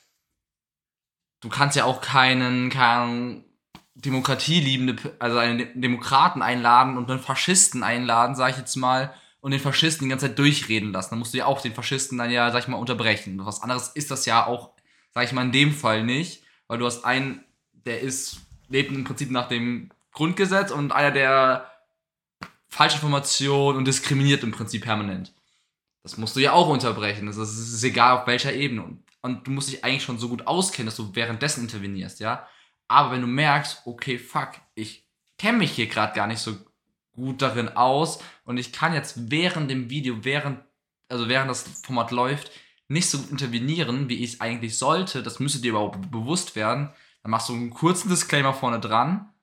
[1.41, 3.45] du kannst ja auch keinen, keinen
[3.93, 9.13] demokratieliebende, also einen De- Demokraten einladen und einen Faschisten einladen, sag ich jetzt mal,
[9.43, 11.09] und den Faschisten die ganze Zeit durchreden lassen.
[11.09, 13.45] Dann musst du ja auch den Faschisten dann ja, sag ich mal, unterbrechen.
[13.45, 14.71] Was anderes ist das ja auch,
[15.13, 18.37] sag ich mal, in dem Fall nicht, weil du hast einen, der ist,
[18.69, 21.69] lebt im Prinzip nach dem Grundgesetz und einer, der
[22.69, 25.33] Falschinformation und diskriminiert im Prinzip permanent.
[26.03, 27.25] Das musst du ja auch unterbrechen.
[27.25, 28.83] Das ist, das ist egal auf welcher Ebene.
[28.83, 32.47] Und, und du musst dich eigentlich schon so gut auskennen, dass du währenddessen intervenierst, ja.
[32.87, 35.05] Aber wenn du merkst, okay, fuck, ich
[35.37, 36.55] kenne mich hier gerade gar nicht so
[37.13, 38.19] gut darin aus.
[38.45, 40.59] Und ich kann jetzt während dem Video, während,
[41.09, 42.51] also während das Format läuft,
[42.87, 46.89] nicht so intervenieren, wie ich es eigentlich sollte, das müsste dir überhaupt bewusst werden,
[47.21, 49.33] dann machst du einen kurzen Disclaimer vorne dran,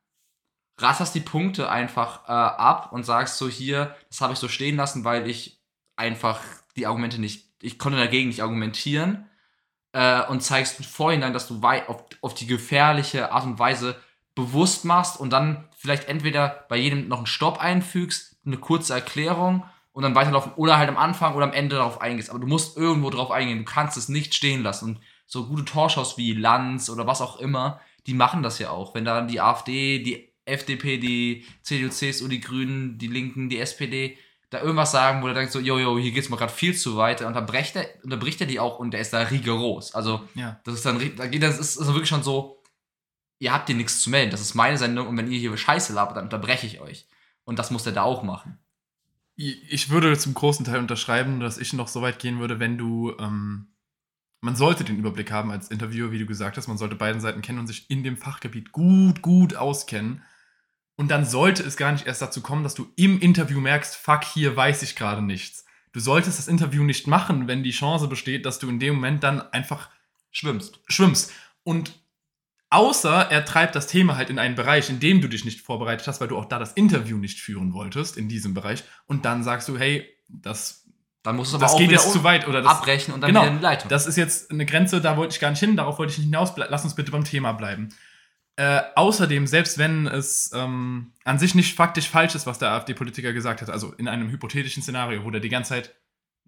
[0.78, 4.76] ratterst die Punkte einfach äh, ab und sagst so hier, das habe ich so stehen
[4.76, 5.60] lassen, weil ich
[5.96, 6.40] einfach
[6.76, 9.26] die Argumente nicht, ich konnte dagegen nicht argumentieren.
[9.92, 13.96] Äh, und zeigst im Vorhinein, dass du auf, auf die gefährliche Art und Weise
[14.34, 19.64] bewusst machst und dann vielleicht entweder bei jedem noch einen Stopp einfügst, eine kurze Erklärung
[19.92, 22.30] und dann weiterlaufen oder halt am Anfang oder am Ende darauf eingehst.
[22.30, 24.84] Aber du musst irgendwo drauf eingehen, du kannst es nicht stehen lassen.
[24.96, 28.94] Und so gute Talkshows wie Lanz oder was auch immer, die machen das ja auch.
[28.94, 34.16] Wenn da die AfD, die FDP, die CDU, CSU, die Grünen, die Linken, die SPD
[34.48, 37.20] da irgendwas sagen, wo der denkt so, jojo, hier geht's mal gerade viel zu weit,
[37.20, 39.94] dann unterbricht er, unterbricht er die auch und der ist da rigoros.
[39.94, 40.58] Also Ja.
[40.64, 42.59] das ist dann, ri- da geht das ist also wirklich schon so,
[43.40, 45.92] ihr habt hier nichts zu melden, das ist meine Sendung und wenn ihr hier Scheiße
[45.92, 47.06] labert, dann unterbreche ich euch.
[47.44, 48.58] Und das muss der da auch machen.
[49.34, 53.16] Ich würde zum großen Teil unterschreiben, dass ich noch so weit gehen würde, wenn du.
[53.18, 53.66] Ähm,
[54.42, 56.68] man sollte den Überblick haben als Interviewer, wie du gesagt hast.
[56.68, 60.22] Man sollte beiden Seiten kennen und sich in dem Fachgebiet gut, gut auskennen.
[60.96, 64.24] Und dann sollte es gar nicht erst dazu kommen, dass du im Interview merkst, fuck,
[64.24, 65.64] hier weiß ich gerade nichts.
[65.92, 69.22] Du solltest das Interview nicht machen, wenn die Chance besteht, dass du in dem Moment
[69.22, 69.90] dann einfach
[70.30, 70.80] Schwimmst.
[70.86, 71.32] schwimmst.
[71.64, 71.99] Und
[72.70, 76.06] außer er treibt das Thema halt in einen Bereich, in dem du dich nicht vorbereitet
[76.06, 78.84] hast, weil du auch da das Interview nicht führen wolltest, in diesem Bereich.
[79.06, 80.86] Und dann sagst du, hey, das,
[81.22, 82.48] Dann musst du aber das auch geht jetzt zu weit.
[82.48, 83.88] Oder das, abbrechen und dann genau, wieder in die Leitung.
[83.88, 86.26] das ist jetzt eine Grenze, da wollte ich gar nicht hin, darauf wollte ich nicht
[86.26, 86.52] hinaus.
[86.56, 87.90] Lass uns bitte beim Thema bleiben.
[88.56, 93.32] Äh, außerdem, selbst wenn es ähm, an sich nicht faktisch falsch ist, was der AfD-Politiker
[93.32, 95.94] gesagt hat, also in einem hypothetischen Szenario, wo der die ganze Zeit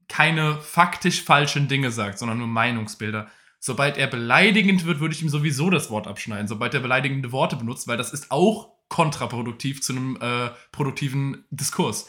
[0.08, 3.28] keine faktisch falschen Dinge sagt, sondern nur Meinungsbilder.
[3.64, 6.48] Sobald er beleidigend wird, würde ich ihm sowieso das Wort abschneiden.
[6.48, 12.08] Sobald er beleidigende Worte benutzt, weil das ist auch kontraproduktiv zu einem äh, produktiven Diskurs.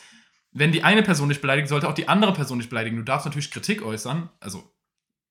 [0.51, 2.97] Wenn die eine Person dich beleidigt, sollte auch die andere Person dich beleidigen.
[2.97, 4.31] Du darfst natürlich Kritik äußern.
[4.39, 4.63] Also,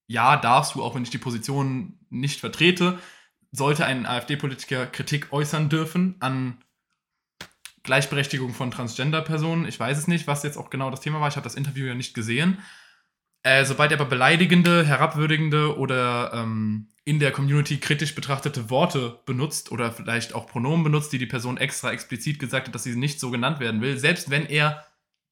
[0.06, 3.00] ja, darfst du, auch wenn ich die Position nicht vertrete,
[3.50, 6.62] sollte ein AfD-Politiker Kritik äußern dürfen an
[7.82, 9.66] Gleichberechtigung von Transgender-Personen.
[9.66, 11.26] Ich weiß es nicht, was jetzt auch genau das Thema war.
[11.26, 12.58] Ich habe das Interview ja nicht gesehen.
[13.44, 19.72] Äh, sobald er aber beleidigende, herabwürdigende oder ähm, in der Community kritisch betrachtete Worte benutzt
[19.72, 23.18] oder vielleicht auch Pronomen benutzt, die die Person extra explizit gesagt hat, dass sie nicht
[23.18, 24.84] so genannt werden will, selbst wenn er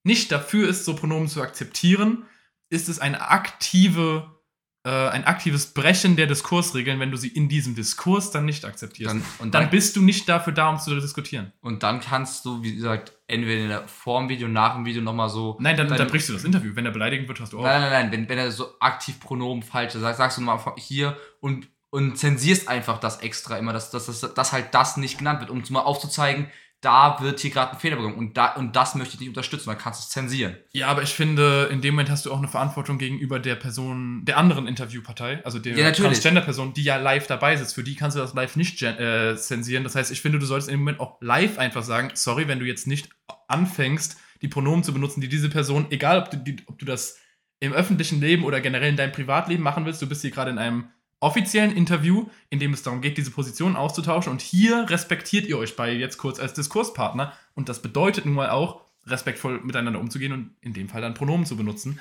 [0.03, 2.25] nicht dafür ist, so Pronomen zu akzeptieren,
[2.71, 4.41] ist es eine aktive,
[4.85, 9.15] äh, ein aktives Brechen der Diskursregeln, wenn du sie in diesem Diskurs dann nicht akzeptierst.
[9.15, 11.53] Dann, und, dann dann, bist du nicht dafür da, um zu diskutieren.
[11.61, 15.01] und dann kannst du, wie gesagt, entweder in der, vor dem Video, nach dem Video
[15.01, 15.57] nochmal so.
[15.61, 16.73] Nein, dann unterbrichst du das Interview.
[16.75, 17.63] Wenn er beleidigend wird, hast du auch.
[17.63, 21.17] Nein, nein, nein, wenn, wenn er so aktiv Pronomen falsch sagt, sagst du mal hier
[21.41, 25.41] und, und zensierst einfach das extra immer, dass, dass, dass, dass halt das nicht genannt
[25.41, 26.49] wird, um mal aufzuzeigen,
[26.81, 29.69] da wird hier gerade ein Fehler begangen und, da, und das möchte ich nicht unterstützen,
[29.69, 30.57] dann kannst du es zensieren.
[30.73, 34.25] Ja, aber ich finde, in dem Moment hast du auch eine Verantwortung gegenüber der Person,
[34.25, 35.91] der anderen Interviewpartei, also der Ja.
[35.93, 37.75] Transgender-Person, die ja live dabei sitzt.
[37.75, 39.85] Für die kannst du das live nicht äh, zensieren.
[39.85, 42.61] Das heißt, ich finde, du solltest in dem Moment auch live einfach sagen, sorry, wenn
[42.61, 43.11] du jetzt nicht
[43.49, 47.19] anfängst, die Pronomen zu benutzen, die diese Person, egal ob du, die, ob du das
[47.61, 50.59] im öffentlichen Leben oder generell in deinem Privatleben machen willst, du bist hier gerade in
[50.59, 50.89] einem
[51.21, 55.77] offiziellen Interview, in dem es darum geht, diese Position auszutauschen und hier respektiert ihr euch
[55.77, 60.51] beide jetzt kurz als Diskurspartner und das bedeutet nun mal auch, respektvoll miteinander umzugehen und
[60.61, 62.01] in dem Fall dann Pronomen zu benutzen.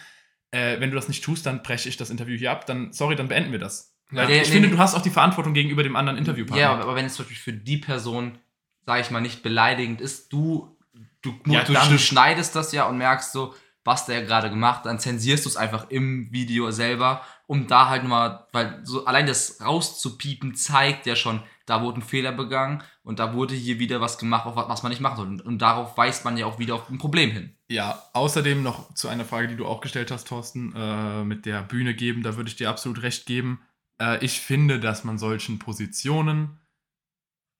[0.51, 3.15] Äh, wenn du das nicht tust, dann breche ich das Interview hier ab, dann, sorry,
[3.15, 3.93] dann beenden wir das.
[4.11, 4.75] Nee, ich nee, finde, nee.
[4.75, 6.61] du hast auch die Verantwortung gegenüber dem anderen Interviewpartner.
[6.61, 8.39] Ja, aber, wenn es zum Beispiel für die Person,
[8.85, 10.75] sag ich mal, nicht beleidigend ist, du,
[11.21, 13.53] du, Ja, du, du schneidest das ja und merkst so,
[13.83, 18.03] was der gerade gemacht, dann zensierst du es einfach im Video selber, um da halt
[18.03, 23.17] nochmal, weil so allein das rauszupiepen zeigt ja schon, da wurde ein Fehler begangen und
[23.17, 25.27] da wurde hier wieder was gemacht, was man nicht machen soll.
[25.27, 27.55] Und, und darauf weist man ja auch wieder auf ein Problem hin.
[27.67, 31.63] Ja, außerdem noch zu einer Frage, die du auch gestellt hast, Thorsten, äh, mit der
[31.63, 33.61] Bühne geben, da würde ich dir absolut recht geben.
[33.99, 36.59] Äh, ich finde, dass man solchen Positionen,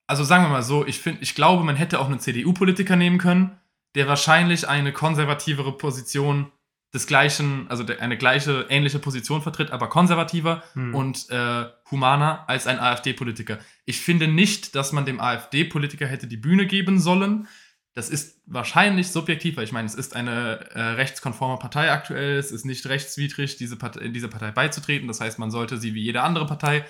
[0.06, 3.18] also sagen wir mal so, ich, find, ich glaube, man hätte auch einen CDU-Politiker nehmen
[3.18, 3.58] können,
[3.96, 6.52] der wahrscheinlich eine konservativere Position
[6.92, 10.94] des gleichen, also eine gleiche, ähnliche Position vertritt, aber konservativer Hm.
[10.94, 13.58] und äh, humaner als ein AfD-Politiker.
[13.84, 17.46] Ich finde nicht, dass man dem AfD-Politiker hätte die Bühne geben sollen.
[17.94, 22.38] Das ist wahrscheinlich subjektiv, weil ich meine, es ist eine äh, rechtskonforme Partei aktuell.
[22.38, 25.06] Es ist nicht rechtswidrig, diese Partei, dieser Partei beizutreten.
[25.08, 26.84] Das heißt, man sollte sie wie jede andere Partei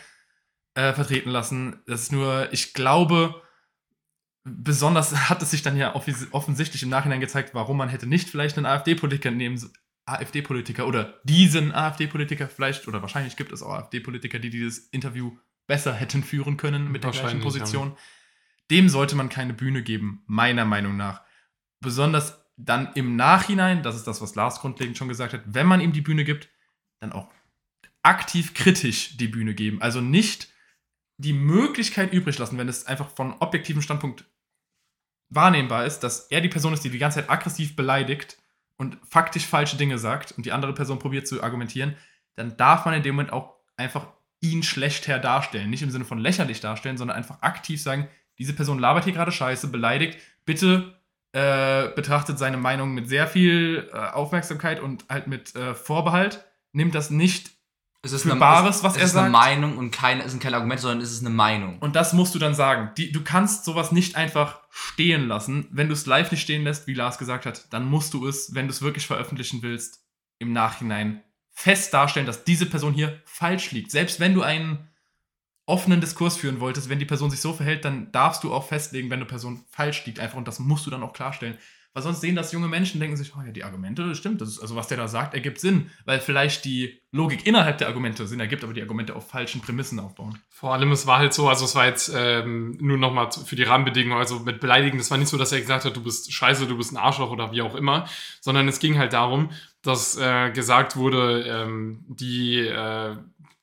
[0.74, 1.80] äh, vertreten lassen.
[1.86, 3.34] Das ist nur, ich glaube,
[4.44, 8.57] besonders hat es sich dann ja offensichtlich im Nachhinein gezeigt, warum man hätte nicht vielleicht
[8.57, 9.68] einen AfD-Politiker nehmen so-
[10.07, 15.36] AfD-Politiker oder diesen AfD-Politiker vielleicht, oder wahrscheinlich gibt es auch AfD-Politiker, die dieses Interview
[15.66, 17.96] besser hätten führen können mit der gleichen Position.
[18.70, 21.22] Dem sollte man keine Bühne geben, meiner Meinung nach.
[21.80, 25.80] Besonders dann im Nachhinein, das ist das, was Lars grundlegend schon gesagt hat, wenn man
[25.80, 26.48] ihm die Bühne gibt,
[27.01, 27.28] dann auch
[28.03, 29.80] aktiv kritisch die Bühne geben.
[29.80, 30.48] Also nicht
[31.18, 34.24] die Möglichkeit übrig lassen, wenn es einfach von objektivem Standpunkt
[35.28, 38.39] wahrnehmbar ist, dass er die Person ist, die die ganze Zeit aggressiv beleidigt
[38.81, 41.97] und faktisch falsche Dinge sagt und die andere Person probiert zu argumentieren,
[42.35, 44.07] dann darf man in dem Moment auch einfach
[44.41, 45.68] ihn schlechther darstellen.
[45.68, 48.09] Nicht im Sinne von lächerlich darstellen, sondern einfach aktiv sagen,
[48.39, 50.95] diese Person labert hier gerade scheiße, beleidigt, bitte
[51.33, 56.47] äh, betrachtet seine Meinung mit sehr viel äh, Aufmerksamkeit und halt mit äh, Vorbehalt.
[56.72, 57.51] Nimmt das nicht
[58.03, 59.32] Es ist Für eine, Bares, es, was es er ist eine sagt?
[59.32, 61.78] Meinung und kein, es sind keine Argumente, sondern es ist eine Meinung.
[61.80, 62.92] Und das musst du dann sagen.
[62.96, 65.68] Die, du kannst sowas nicht einfach stehen lassen.
[65.70, 68.55] Wenn du es live nicht stehen lässt, wie Lars gesagt hat, dann musst du es,
[68.55, 70.01] wenn du es wirklich veröffentlichen willst,
[70.38, 71.22] im Nachhinein
[71.53, 73.90] fest darstellen, dass diese Person hier falsch liegt.
[73.90, 74.88] Selbst wenn du einen
[75.66, 79.11] offenen Diskurs führen wolltest, wenn die Person sich so verhält, dann darfst du auch festlegen,
[79.11, 81.59] wenn eine Person falsch liegt einfach und das musst du dann auch klarstellen.
[81.93, 84.51] Weil sonst sehen das junge Menschen, denken sich, oh ja, die Argumente, das stimmt, das
[84.51, 88.28] ist, also was der da sagt, ergibt Sinn, weil vielleicht die Logik innerhalb der Argumente
[88.28, 90.38] Sinn ergibt, aber die Argumente auf falschen Prämissen aufbauen.
[90.49, 93.64] Vor allem, es war halt so, also es war jetzt ähm, nur nochmal für die
[93.64, 96.68] Rahmenbedingungen, also mit Beleidigen, das war nicht so, dass er gesagt hat, du bist scheiße,
[96.68, 98.07] du bist ein Arschloch oder wie auch immer,
[98.41, 99.51] sondern es ging halt darum,
[99.82, 103.16] dass äh, gesagt wurde, ähm, die, äh,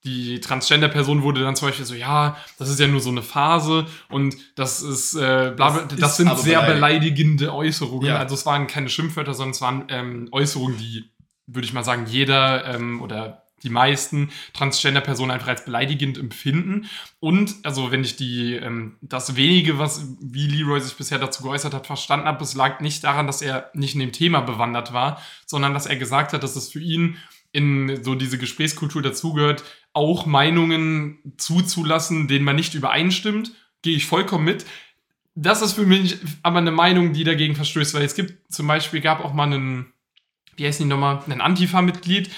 [0.03, 3.85] die Transgender-Person wurde dann zum Beispiel so, ja, das ist ja nur so eine Phase
[4.09, 6.75] und das ist, äh, bla, bla, Das das, sind sehr beleidigend.
[6.75, 8.07] beleidigende Äußerungen.
[8.07, 8.17] Ja.
[8.17, 11.11] Also es waren keine Schimpfwörter, sondern es waren ähm, Äußerungen, die,
[11.47, 16.87] würde ich mal sagen, jeder ähm, oder die meisten Transgender-Personen einfach als beleidigend empfinden.
[17.19, 21.73] Und, also wenn ich die, ähm, das wenige, was, wie Leroy sich bisher dazu geäußert
[21.73, 25.21] hat, verstanden habe, es lag nicht daran, dass er nicht in dem Thema bewandert war,
[25.45, 27.17] sondern dass er gesagt hat, dass es für ihn
[27.51, 29.63] in so diese Gesprächskultur dazugehört,
[29.97, 33.51] auch Meinungen zuzulassen, denen man nicht übereinstimmt.
[33.81, 34.65] Gehe ich vollkommen mit.
[35.35, 39.01] Das ist für mich aber eine Meinung, die dagegen verstößt, weil es gibt zum Beispiel,
[39.01, 39.93] gab auch mal einen,
[40.55, 42.29] wie heißt die nochmal, ein Antifa-Mitglied,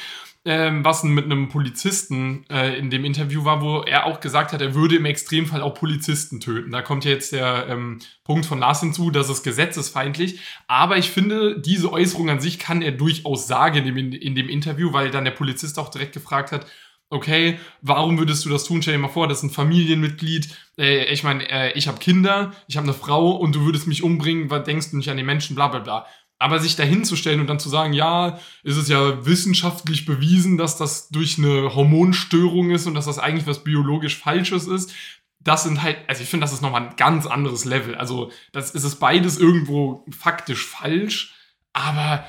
[0.46, 4.62] ähm, was mit einem Polizisten äh, in dem Interview war, wo er auch gesagt hat,
[4.62, 6.72] er würde im Extremfall auch Polizisten töten.
[6.72, 10.40] Da kommt ja jetzt der ähm, Punkt von Lars hinzu, das ist gesetzesfeindlich.
[10.68, 14.50] Aber ich finde, diese Äußerung an sich kann er durchaus sagen in dem, in dem
[14.50, 16.66] Interview, weil dann der Polizist auch direkt gefragt hat,
[17.10, 18.82] okay, warum würdest du das tun?
[18.82, 20.50] Stell dir mal vor, das ist ein Familienmitglied.
[20.78, 24.04] Äh, ich meine, äh, ich habe Kinder, ich habe eine Frau und du würdest mich
[24.04, 26.06] umbringen, was denkst du nicht an den Menschen, bla bla bla.
[26.42, 31.10] Aber sich dahinzustellen und dann zu sagen, ja, ist es ja wissenschaftlich bewiesen, dass das
[31.10, 34.94] durch eine Hormonstörung ist und dass das eigentlich was biologisch Falsches ist,
[35.42, 37.96] das sind halt, also ich finde, das ist nochmal ein ganz anderes Level.
[37.96, 41.34] Also, das ist es beides irgendwo faktisch falsch,
[41.74, 42.26] aber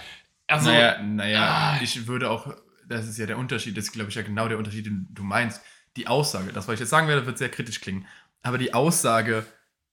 [0.46, 0.70] also.
[0.70, 1.78] naja, naja, ah.
[1.82, 2.54] ich würde auch,
[2.90, 5.22] das ist ja der Unterschied, das ist, glaube ich, ja genau der Unterschied, den du
[5.22, 5.60] meinst.
[5.96, 8.06] Die Aussage, das, was ich jetzt sagen werde, wird sehr kritisch klingen.
[8.42, 9.44] Aber die Aussage,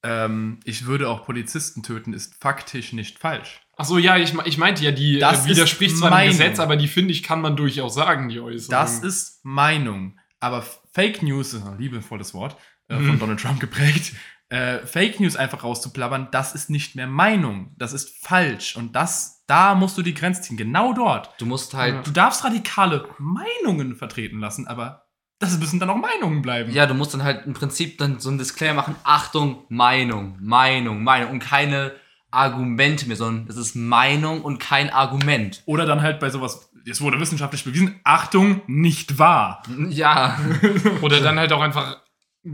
[0.03, 3.61] ähm, ich würde auch Polizisten töten, ist faktisch nicht falsch.
[3.77, 6.29] Ach so, ja, ich, ich meinte ja, die Das äh, widerspricht ist zwar dem.
[6.29, 8.71] Gesetz, aber die finde ich, kann man durchaus sagen, die Äußerung.
[8.71, 10.19] Das ist Meinung.
[10.39, 12.57] Aber Fake News ist ein liebevolles Wort,
[12.89, 13.07] äh, Mhm.
[13.07, 14.13] von Donald Trump geprägt.
[14.49, 17.73] Äh, Fake News einfach rauszuplappern, das ist nicht mehr Meinung.
[17.77, 18.75] Das ist falsch.
[18.77, 20.57] Und das, da musst du die Grenze ziehen.
[20.57, 21.29] Genau dort.
[21.39, 25.03] Du musst halt, Du darfst radikale Meinungen vertreten lassen, aber
[25.39, 26.71] das müssen dann auch Meinungen bleiben.
[26.71, 31.03] ja, du musst dann halt im Prinzip dann so ein Disclaimer machen, Achtung, Meinung, Meinung,
[31.03, 31.91] Meinung und keine
[32.31, 35.61] Argumente mehr, sondern es ist Meinung und kein Argument.
[35.65, 39.61] Oder dann halt bei sowas, es wurde wissenschaftlich bewiesen, Achtung, nicht wahr.
[39.89, 40.39] Ja,
[41.01, 41.97] Oder dann halt auch einfach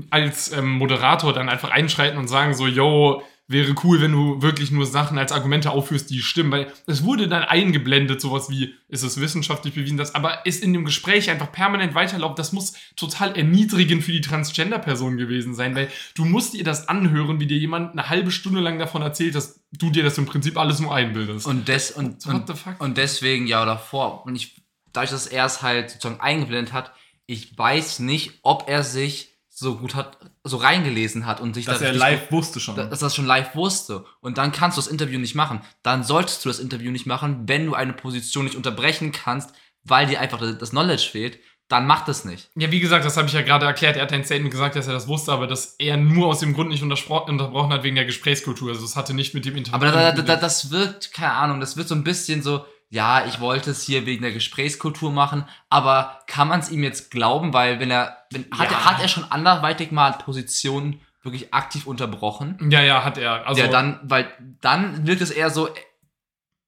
[0.10, 4.72] als ähm, Moderator dann einfach einschreiten und sagen so, yo, wäre cool, wenn du wirklich
[4.72, 9.04] nur Sachen als Argumente aufführst, die stimmen, weil es wurde dann eingeblendet, sowas wie, ist
[9.04, 13.36] es wissenschaftlich bewiesen, das, aber ist in dem Gespräch einfach permanent weiterlaufen, das muss total
[13.36, 17.91] erniedrigend für die Transgender-Person gewesen sein, weil du musst dir das anhören, wie dir jemand
[17.91, 21.46] eine halbe Stunde lang davon erzählt, dass du dir das im Prinzip alles nur einbildest.
[21.46, 24.56] und, des, und, und, und deswegen, ja, davor, und ich,
[24.94, 26.94] dadurch, dass er es halt sozusagen eingeblendet hat,
[27.26, 29.33] ich weiß nicht, ob er sich
[29.64, 32.76] so gut hat, so reingelesen hat und sich Dass da er live wusste schon.
[32.76, 34.05] da- dass er das schon live wusste.
[34.22, 35.61] Und dann kannst du das Interview nicht machen.
[35.82, 39.51] Dann solltest du das Interview nicht machen, wenn du eine Position nicht unterbrechen kannst,
[39.84, 41.39] weil dir einfach das das Knowledge fehlt.
[41.70, 42.49] Dann mach das nicht.
[42.55, 43.95] Ja, wie gesagt, das habe ich ja gerade erklärt.
[43.95, 46.53] Er hat ein Statement gesagt, dass er das wusste, aber dass er nur aus dem
[46.53, 48.70] Grund nicht unterbrochen hat wegen der Gesprächskultur.
[48.70, 49.76] Also es hatte nicht mit dem Interview.
[49.78, 53.26] Aber da, da, da, das wirkt, keine Ahnung, das wird so ein bisschen so, ja,
[53.26, 57.52] ich wollte es hier wegen der Gesprächskultur machen, aber kann man es ihm jetzt glauben,
[57.52, 58.78] weil wenn er, wenn, hat, Ja.
[58.78, 62.70] er, hat er schon anderweitig mal Positionen wirklich aktiv unterbrochen?
[62.70, 63.48] ja, ja, hat er.
[63.48, 64.32] Also ja, dann, weil
[64.62, 65.70] dann wirkt es eher so,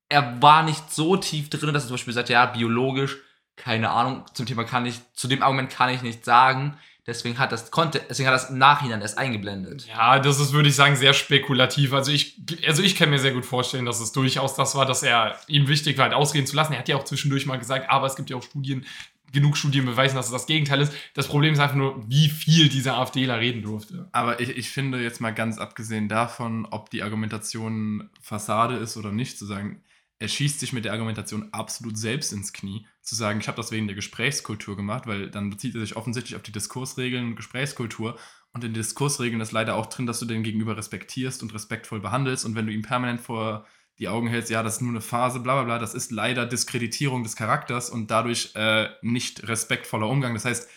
[0.10, 3.18] er war nicht so tief drin, dass er zum Beispiel sagt, ja, biologisch,
[3.56, 6.76] keine Ahnung, zum Thema kann ich, zu dem Argument kann ich nicht sagen.
[7.08, 9.86] Deswegen hat das, konnte, deswegen hat das im Nachhinein erst eingeblendet.
[9.88, 11.94] Ja, das ist, würde ich sagen, sehr spekulativ.
[11.94, 12.36] Also ich,
[12.66, 15.68] also ich kann mir sehr gut vorstellen, dass es durchaus das war, dass er ihm
[15.68, 16.74] wichtig war, halt ausreden zu lassen.
[16.74, 18.86] Er hat ja auch zwischendurch mal gesagt, aber es gibt ja auch Studien,
[19.32, 20.94] genug Studien beweisen, dass es das Gegenteil ist.
[21.14, 24.08] Das Problem ist einfach nur, wie viel dieser AfDler reden durfte.
[24.12, 29.12] Aber ich, ich finde jetzt mal ganz abgesehen davon, ob die Argumentation Fassade ist oder
[29.12, 29.84] nicht, zu sagen,
[30.20, 33.72] er schießt sich mit der Argumentation absolut selbst ins Knie, zu sagen, ich habe das
[33.72, 38.18] wegen der Gesprächskultur gemacht, weil dann bezieht er sich offensichtlich auf die Diskursregeln und Gesprächskultur.
[38.54, 42.00] Und in den Diskursregeln ist leider auch drin, dass du den Gegenüber respektierst und respektvoll
[42.00, 42.46] behandelst.
[42.46, 43.68] Und wenn du ihm permanent vor
[44.00, 46.46] die Augen hältst, ja, das ist nur eine Phase, bla bla bla, das ist leider
[46.46, 50.34] Diskreditierung des Charakters und dadurch äh, nicht respektvoller Umgang.
[50.34, 50.70] Das heißt,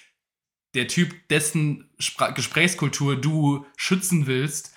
[0.75, 4.75] der Typ, dessen Spra Gesprächskultur du schützen willst,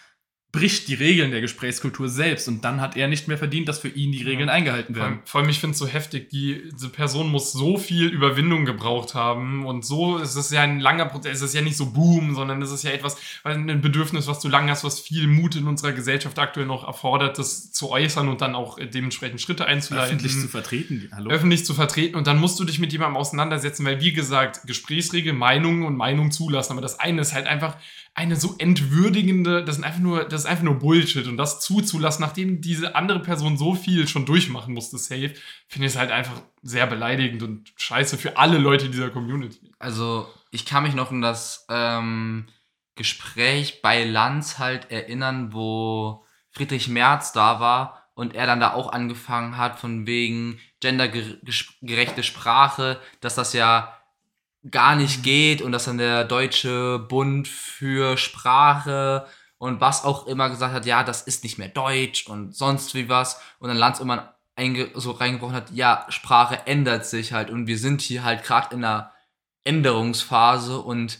[0.51, 3.87] bricht die Regeln der Gesprächskultur selbst und dann hat er nicht mehr verdient, dass für
[3.87, 4.53] ihn die Regeln Ja.
[4.53, 5.19] eingehalten werden.
[5.23, 9.15] vor allem ich finde es so heftig, die, diese Person muss so viel Überwindung gebraucht
[9.15, 12.35] haben und so ist es ja ein langer Prozess, es ist ja nicht so Boom,
[12.35, 15.67] sondern es ist ja etwas, ein Bedürfnis, was du lange hast, was viel Mut in
[15.67, 20.17] unserer Gesellschaft aktuell noch erfordert, das zu äußern und dann auch dementsprechend Schritte einzuleiten.
[20.17, 21.09] Öffentlich zu vertreten.
[21.15, 21.29] Hallo?
[21.31, 25.31] öffentlich zu vertreten und dann musst du dich mit jemandem auseinandersetzen, weil wie gesagt, Gesprächsregel,
[25.31, 27.77] Meinungen und Meinung zulassen, aber das eine ist halt einfach
[28.13, 32.21] eine so entwürdigende, das ist einfach nur, das ist einfach nur Bullshit und das zuzulassen,
[32.21, 35.33] nachdem diese andere Person so viel schon durchmachen musste, safe,
[35.67, 39.71] finde ich es halt einfach sehr beleidigend und scheiße für alle Leute dieser Community.
[39.79, 42.47] Also, ich kann mich noch an das ähm,
[42.95, 48.91] Gespräch bei Lanz halt erinnern, wo Friedrich Merz da war und er dann da auch
[48.91, 54.00] angefangen hat, von wegen gendergerechte Sprache, dass das ja
[54.69, 59.25] gar nicht geht und dass dann der Deutsche Bund für Sprache
[59.57, 63.09] und was auch immer gesagt hat, ja, das ist nicht mehr Deutsch und sonst wie
[63.09, 63.41] was.
[63.59, 64.01] Und dann Lanz
[64.55, 68.75] einge so reingebrochen hat, ja, Sprache ändert sich halt und wir sind hier halt gerade
[68.75, 69.11] in einer
[69.63, 71.19] Änderungsphase und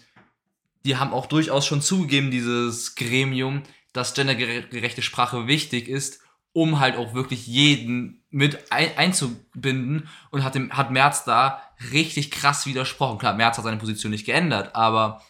[0.85, 3.63] die haben auch durchaus schon zugegeben, dieses Gremium,
[3.93, 6.21] dass gendergerechte Sprache wichtig ist,
[6.53, 12.31] um halt auch wirklich jeden mit ein einzubinden und hat, dem, hat Merz da richtig
[12.31, 13.17] krass widersprochen.
[13.17, 15.21] Klar, Merz hat seine Position nicht geändert, aber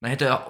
[0.00, 0.40] man hätte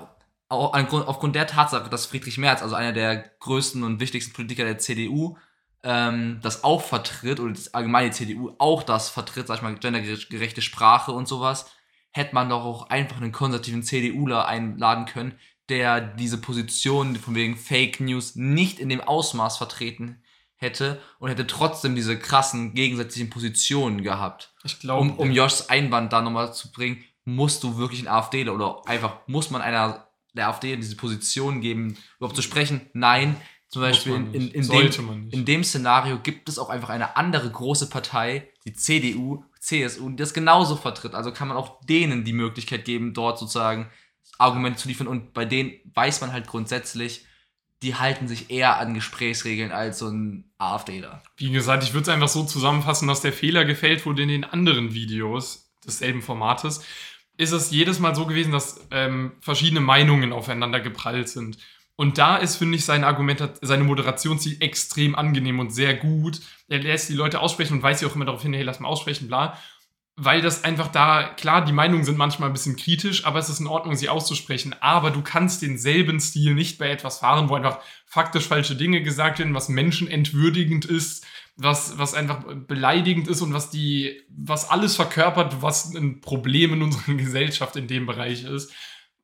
[0.49, 4.79] auch aufgrund, der Tatsache, dass Friedrich Merz, also einer der größten und wichtigsten Politiker der
[4.79, 5.37] CDU,
[5.83, 10.63] ähm, das auch vertritt, oder das allgemeine CDU auch das vertritt, sag ich mal, gendergerechte
[10.63, 11.71] Sprache und sowas,
[12.11, 17.57] hätte man doch auch einfach einen konservativen CDUler einladen können, der diese Position von wegen
[17.57, 20.21] Fake News nicht in dem Ausmaß vertreten
[20.61, 24.53] hätte und hätte trotzdem diese krassen gegensätzlichen Positionen gehabt.
[24.63, 28.49] Ich glaube, Um, um Joshs Einwand da nochmal zu bringen, musst du wirklich einen AfD
[28.49, 32.83] oder einfach muss man einer der AfD diese Position geben, überhaupt zu sprechen?
[32.93, 33.37] Nein.
[33.69, 37.49] Zum Beispiel in, in, in, dem, in dem Szenario gibt es auch einfach eine andere
[37.49, 41.15] große Partei, die CDU, CSU, die das genauso vertritt.
[41.15, 43.89] Also kann man auch denen die Möglichkeit geben, dort sozusagen
[44.39, 45.07] Argumente zu liefern.
[45.07, 47.25] Und bei denen weiß man halt grundsätzlich,
[47.83, 51.23] die halten sich eher an Gesprächsregeln als so ein AfDler.
[51.37, 54.45] Wie gesagt, ich würde es einfach so zusammenfassen, dass der Fehler gefällt wurde in den
[54.45, 56.85] anderen Videos desselben Formates.
[57.39, 61.57] Ist es jedes Mal so gewesen, dass ähm, verschiedene Meinungen aufeinander geprallt sind.
[61.97, 66.41] Und da ist, finde ich, seine, Argumentat seine Moderationsziel extrem angenehm und sehr gut.
[66.69, 68.89] Er lässt die Leute aussprechen und weist sie auch immer darauf hin, hey, lass mal
[68.89, 69.59] aussprechen, bla.
[70.23, 73.59] Weil das einfach da, klar, die Meinungen sind manchmal ein bisschen kritisch, aber es ist
[73.59, 74.77] in Ordnung, sie auszusprechen.
[74.81, 79.39] Aber du kannst denselben Stil nicht bei etwas fahren, wo einfach faktisch falsche Dinge gesagt
[79.39, 85.63] werden, was menschenentwürdigend ist, was, was einfach beleidigend ist und was die, was alles verkörpert,
[85.63, 88.75] was ein Problem in unserer Gesellschaft in dem Bereich ist.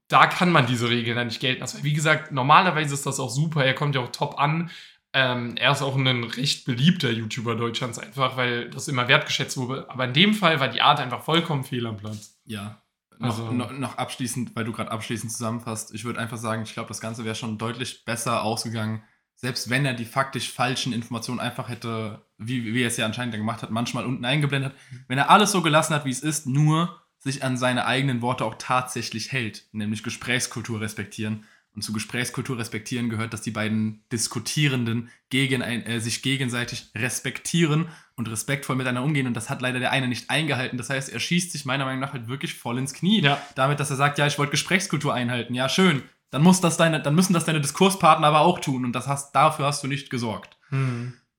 [0.09, 1.84] Da kann man diese Regeln dann nicht gelten lassen.
[1.84, 3.62] Wie gesagt, normalerweise ist das auch super.
[3.62, 4.70] Er kommt ja auch top an.
[5.13, 9.89] Ähm, er ist auch ein recht beliebter YouTuber Deutschlands einfach, weil das immer wertgeschätzt wurde.
[9.89, 12.39] Aber in dem Fall war die Art einfach vollkommen fehl am Platz.
[12.45, 12.83] Ja.
[13.19, 16.75] Also- noch, noch, noch abschließend, weil du gerade abschließend zusammenfasst, ich würde einfach sagen, ich
[16.75, 19.03] glaube, das Ganze wäre schon deutlich besser ausgegangen,
[19.35, 23.35] selbst wenn er die faktisch falschen Informationen einfach hätte, wie, wie er es ja anscheinend
[23.35, 24.79] gemacht hat, manchmal unten eingeblendet hat.
[25.09, 28.45] Wenn er alles so gelassen hat, wie es ist, nur sich an seine eigenen Worte
[28.45, 31.45] auch tatsächlich hält, nämlich Gesprächskultur respektieren.
[31.77, 37.89] Und zu Gesprächskultur respektieren gehört, dass die beiden Diskutierenden gegen ein, äh, sich gegenseitig respektieren
[38.14, 39.27] und respektvoll miteinander umgehen.
[39.27, 40.79] Und das hat leider der eine nicht eingehalten.
[40.79, 43.20] Das heißt, er schießt sich meiner Meinung nach halt wirklich voll ins Knie.
[43.20, 43.39] Ja.
[43.57, 45.53] Damit, dass er sagt, ja, ich wollte Gesprächskultur einhalten.
[45.53, 46.03] Ja, schön.
[46.31, 48.87] Dann, muss das deine, dann müssen das deine Diskurspartner aber auch tun.
[48.87, 50.57] Und das hast, dafür hast du nicht gesorgt.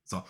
[0.04, 0.22] So.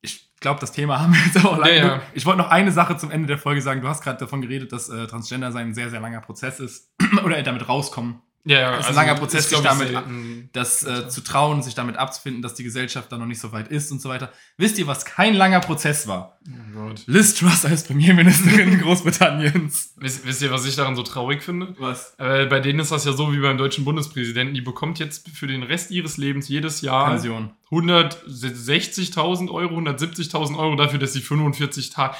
[0.00, 1.76] Ich glaube, das Thema haben wir jetzt aber auch lange.
[1.76, 2.02] Ja, ja.
[2.14, 3.82] Ich wollte noch eine Sache zum Ende der Folge sagen.
[3.82, 6.90] Du hast gerade davon geredet, dass äh, Transgender sein ein sehr, sehr langer Prozess ist.
[7.22, 8.22] Oder damit rauskommen.
[8.44, 10.50] Ja, ja, Das ist ein langer Prozess, sich damit- selten.
[10.52, 13.68] Das äh, zu trauen, sich damit abzufinden, dass die Gesellschaft da noch nicht so weit
[13.68, 14.32] ist und so weiter.
[14.56, 16.38] Wisst ihr, was kein langer Prozess war?
[16.48, 17.02] Oh Gott.
[17.06, 19.94] Liz Truss als Premierministerin Großbritanniens.
[19.96, 21.74] Wisst, wisst ihr, was ich daran so traurig finde?
[21.78, 22.14] Was?
[22.18, 24.54] Äh, bei denen ist das ja so wie beim deutschen Bundespräsidenten.
[24.54, 27.52] Die bekommt jetzt für den Rest ihres Lebens jedes Jahr Pension.
[27.70, 32.14] 160.000 Euro, 170.000 Euro dafür, dass sie 45 Tage.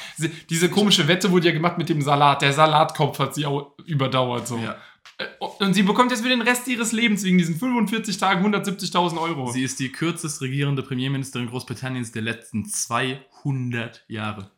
[0.51, 2.43] Diese komische Wette wurde ja gemacht mit dem Salat.
[2.43, 4.47] Der Salatkopf hat sie auch überdauert.
[4.49, 4.59] So.
[4.59, 4.77] Ja.
[5.23, 9.21] Äh, Und sie bekommt jetzt für den Rest ihres Lebens wegen diesen 45 Tagen 170.000
[9.21, 9.51] Euro.
[9.51, 14.51] Sie ist die kürzest regierende Premierministerin Großbritanniens der letzten 200 Jahre.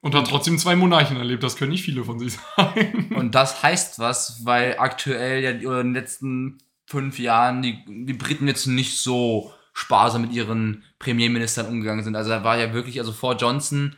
[0.00, 1.42] Und hat trotzdem zwei Monarchen erlebt.
[1.42, 3.14] Das können nicht viele von sich sagen.
[3.16, 8.12] Und das heißt was, weil aktuell ja oder in den letzten fünf Jahren die, die
[8.12, 12.16] Briten jetzt nicht so sparsam mit ihren Premierministern umgegangen sind.
[12.16, 13.96] Also da war ja wirklich, also vor Johnson,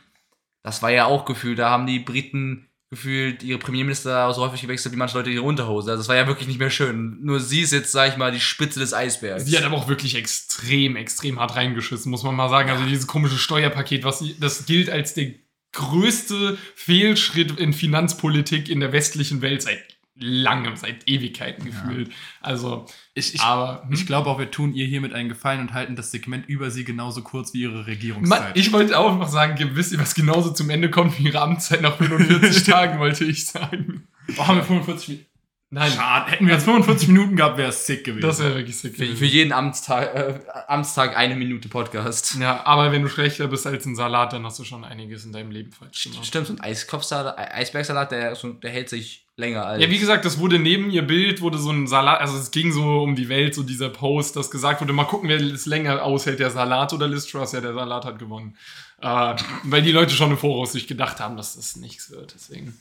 [0.63, 4.93] das war ja auch gefühlt, da haben die Briten gefühlt ihre Premierminister so häufig gewechselt
[4.93, 5.91] wie manche Leute ihre Unterhose.
[5.91, 7.17] Also das war ja wirklich nicht mehr schön.
[7.21, 9.45] Nur sie ist jetzt, sag ich mal, die Spitze des Eisbergs.
[9.45, 12.69] Sie hat aber auch wirklich extrem, extrem hart reingeschissen, muss man mal sagen.
[12.69, 15.33] Also dieses komische Steuerpaket, was sie, das gilt als der
[15.73, 22.11] größte Fehlschritt in Finanzpolitik in der westlichen Welt seit langem, seit Ewigkeiten gefühlt.
[22.41, 23.93] Also, Ich, ich, aber hm?
[23.93, 26.83] ich glaube auch, wir tun ihr hiermit einen Gefallen und halten das Segment über sie
[26.83, 28.57] genauso kurz wie ihre Man, Regierungszeit.
[28.57, 31.81] ich wollte auch noch sagen, wisst ihr, was genauso zum Ende kommt wie ihre Amtszeit
[31.81, 34.07] nach 45 Tagen, wollte ich sagen.
[34.37, 35.27] oh, haben wir 45 Minuten?
[35.69, 36.31] Nein, Schade.
[36.31, 38.21] Hätten wir jetzt 45 Minuten gehabt, wäre es sick gewesen.
[38.21, 38.93] das wäre wirklich sick.
[38.95, 39.17] für, gewesen.
[39.17, 42.35] für jeden Amtstag, äh, Amtstag eine Minute Podcast.
[42.39, 45.33] Ja, aber wenn du schlechter bist als ein Salat, dann hast du schon einiges in
[45.33, 46.25] deinem Leben falsch gemacht.
[46.25, 49.81] Stimmt, so ein Eiskopfsalat, Eisbergsalat, der, der hält sich länger als.
[49.81, 52.71] Ja, wie gesagt, das wurde neben ihr Bild, wurde so ein Salat, also es ging
[52.71, 56.03] so um die Welt, so dieser Post, dass gesagt wurde, mal gucken, wer es länger
[56.03, 58.57] aushält, der Salat oder Liz Truss, ja, der Salat hat gewonnen.
[58.99, 62.77] Äh, weil die Leute schon im Voraus sich gedacht haben, dass das nichts wird, deswegen.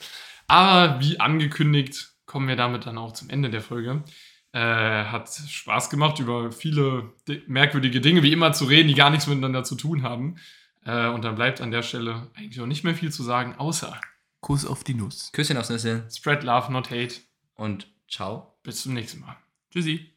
[0.48, 4.02] Aber wie angekündigt, kommen wir damit dann auch zum Ende der Folge.
[4.52, 9.10] Äh, hat Spaß gemacht, über viele di- merkwürdige Dinge wie immer zu reden, die gar
[9.10, 10.36] nichts miteinander zu tun haben.
[10.86, 14.00] Äh, und dann bleibt an der Stelle eigentlich auch nicht mehr viel zu sagen, außer
[14.40, 15.30] Kuss auf die Nuss.
[15.32, 17.20] Küsschen aufs Nüsschen spread love, not hate.
[17.54, 18.58] und ciao.
[18.62, 19.36] Bis zum nächsten Mal.
[19.70, 20.15] Tschüssi.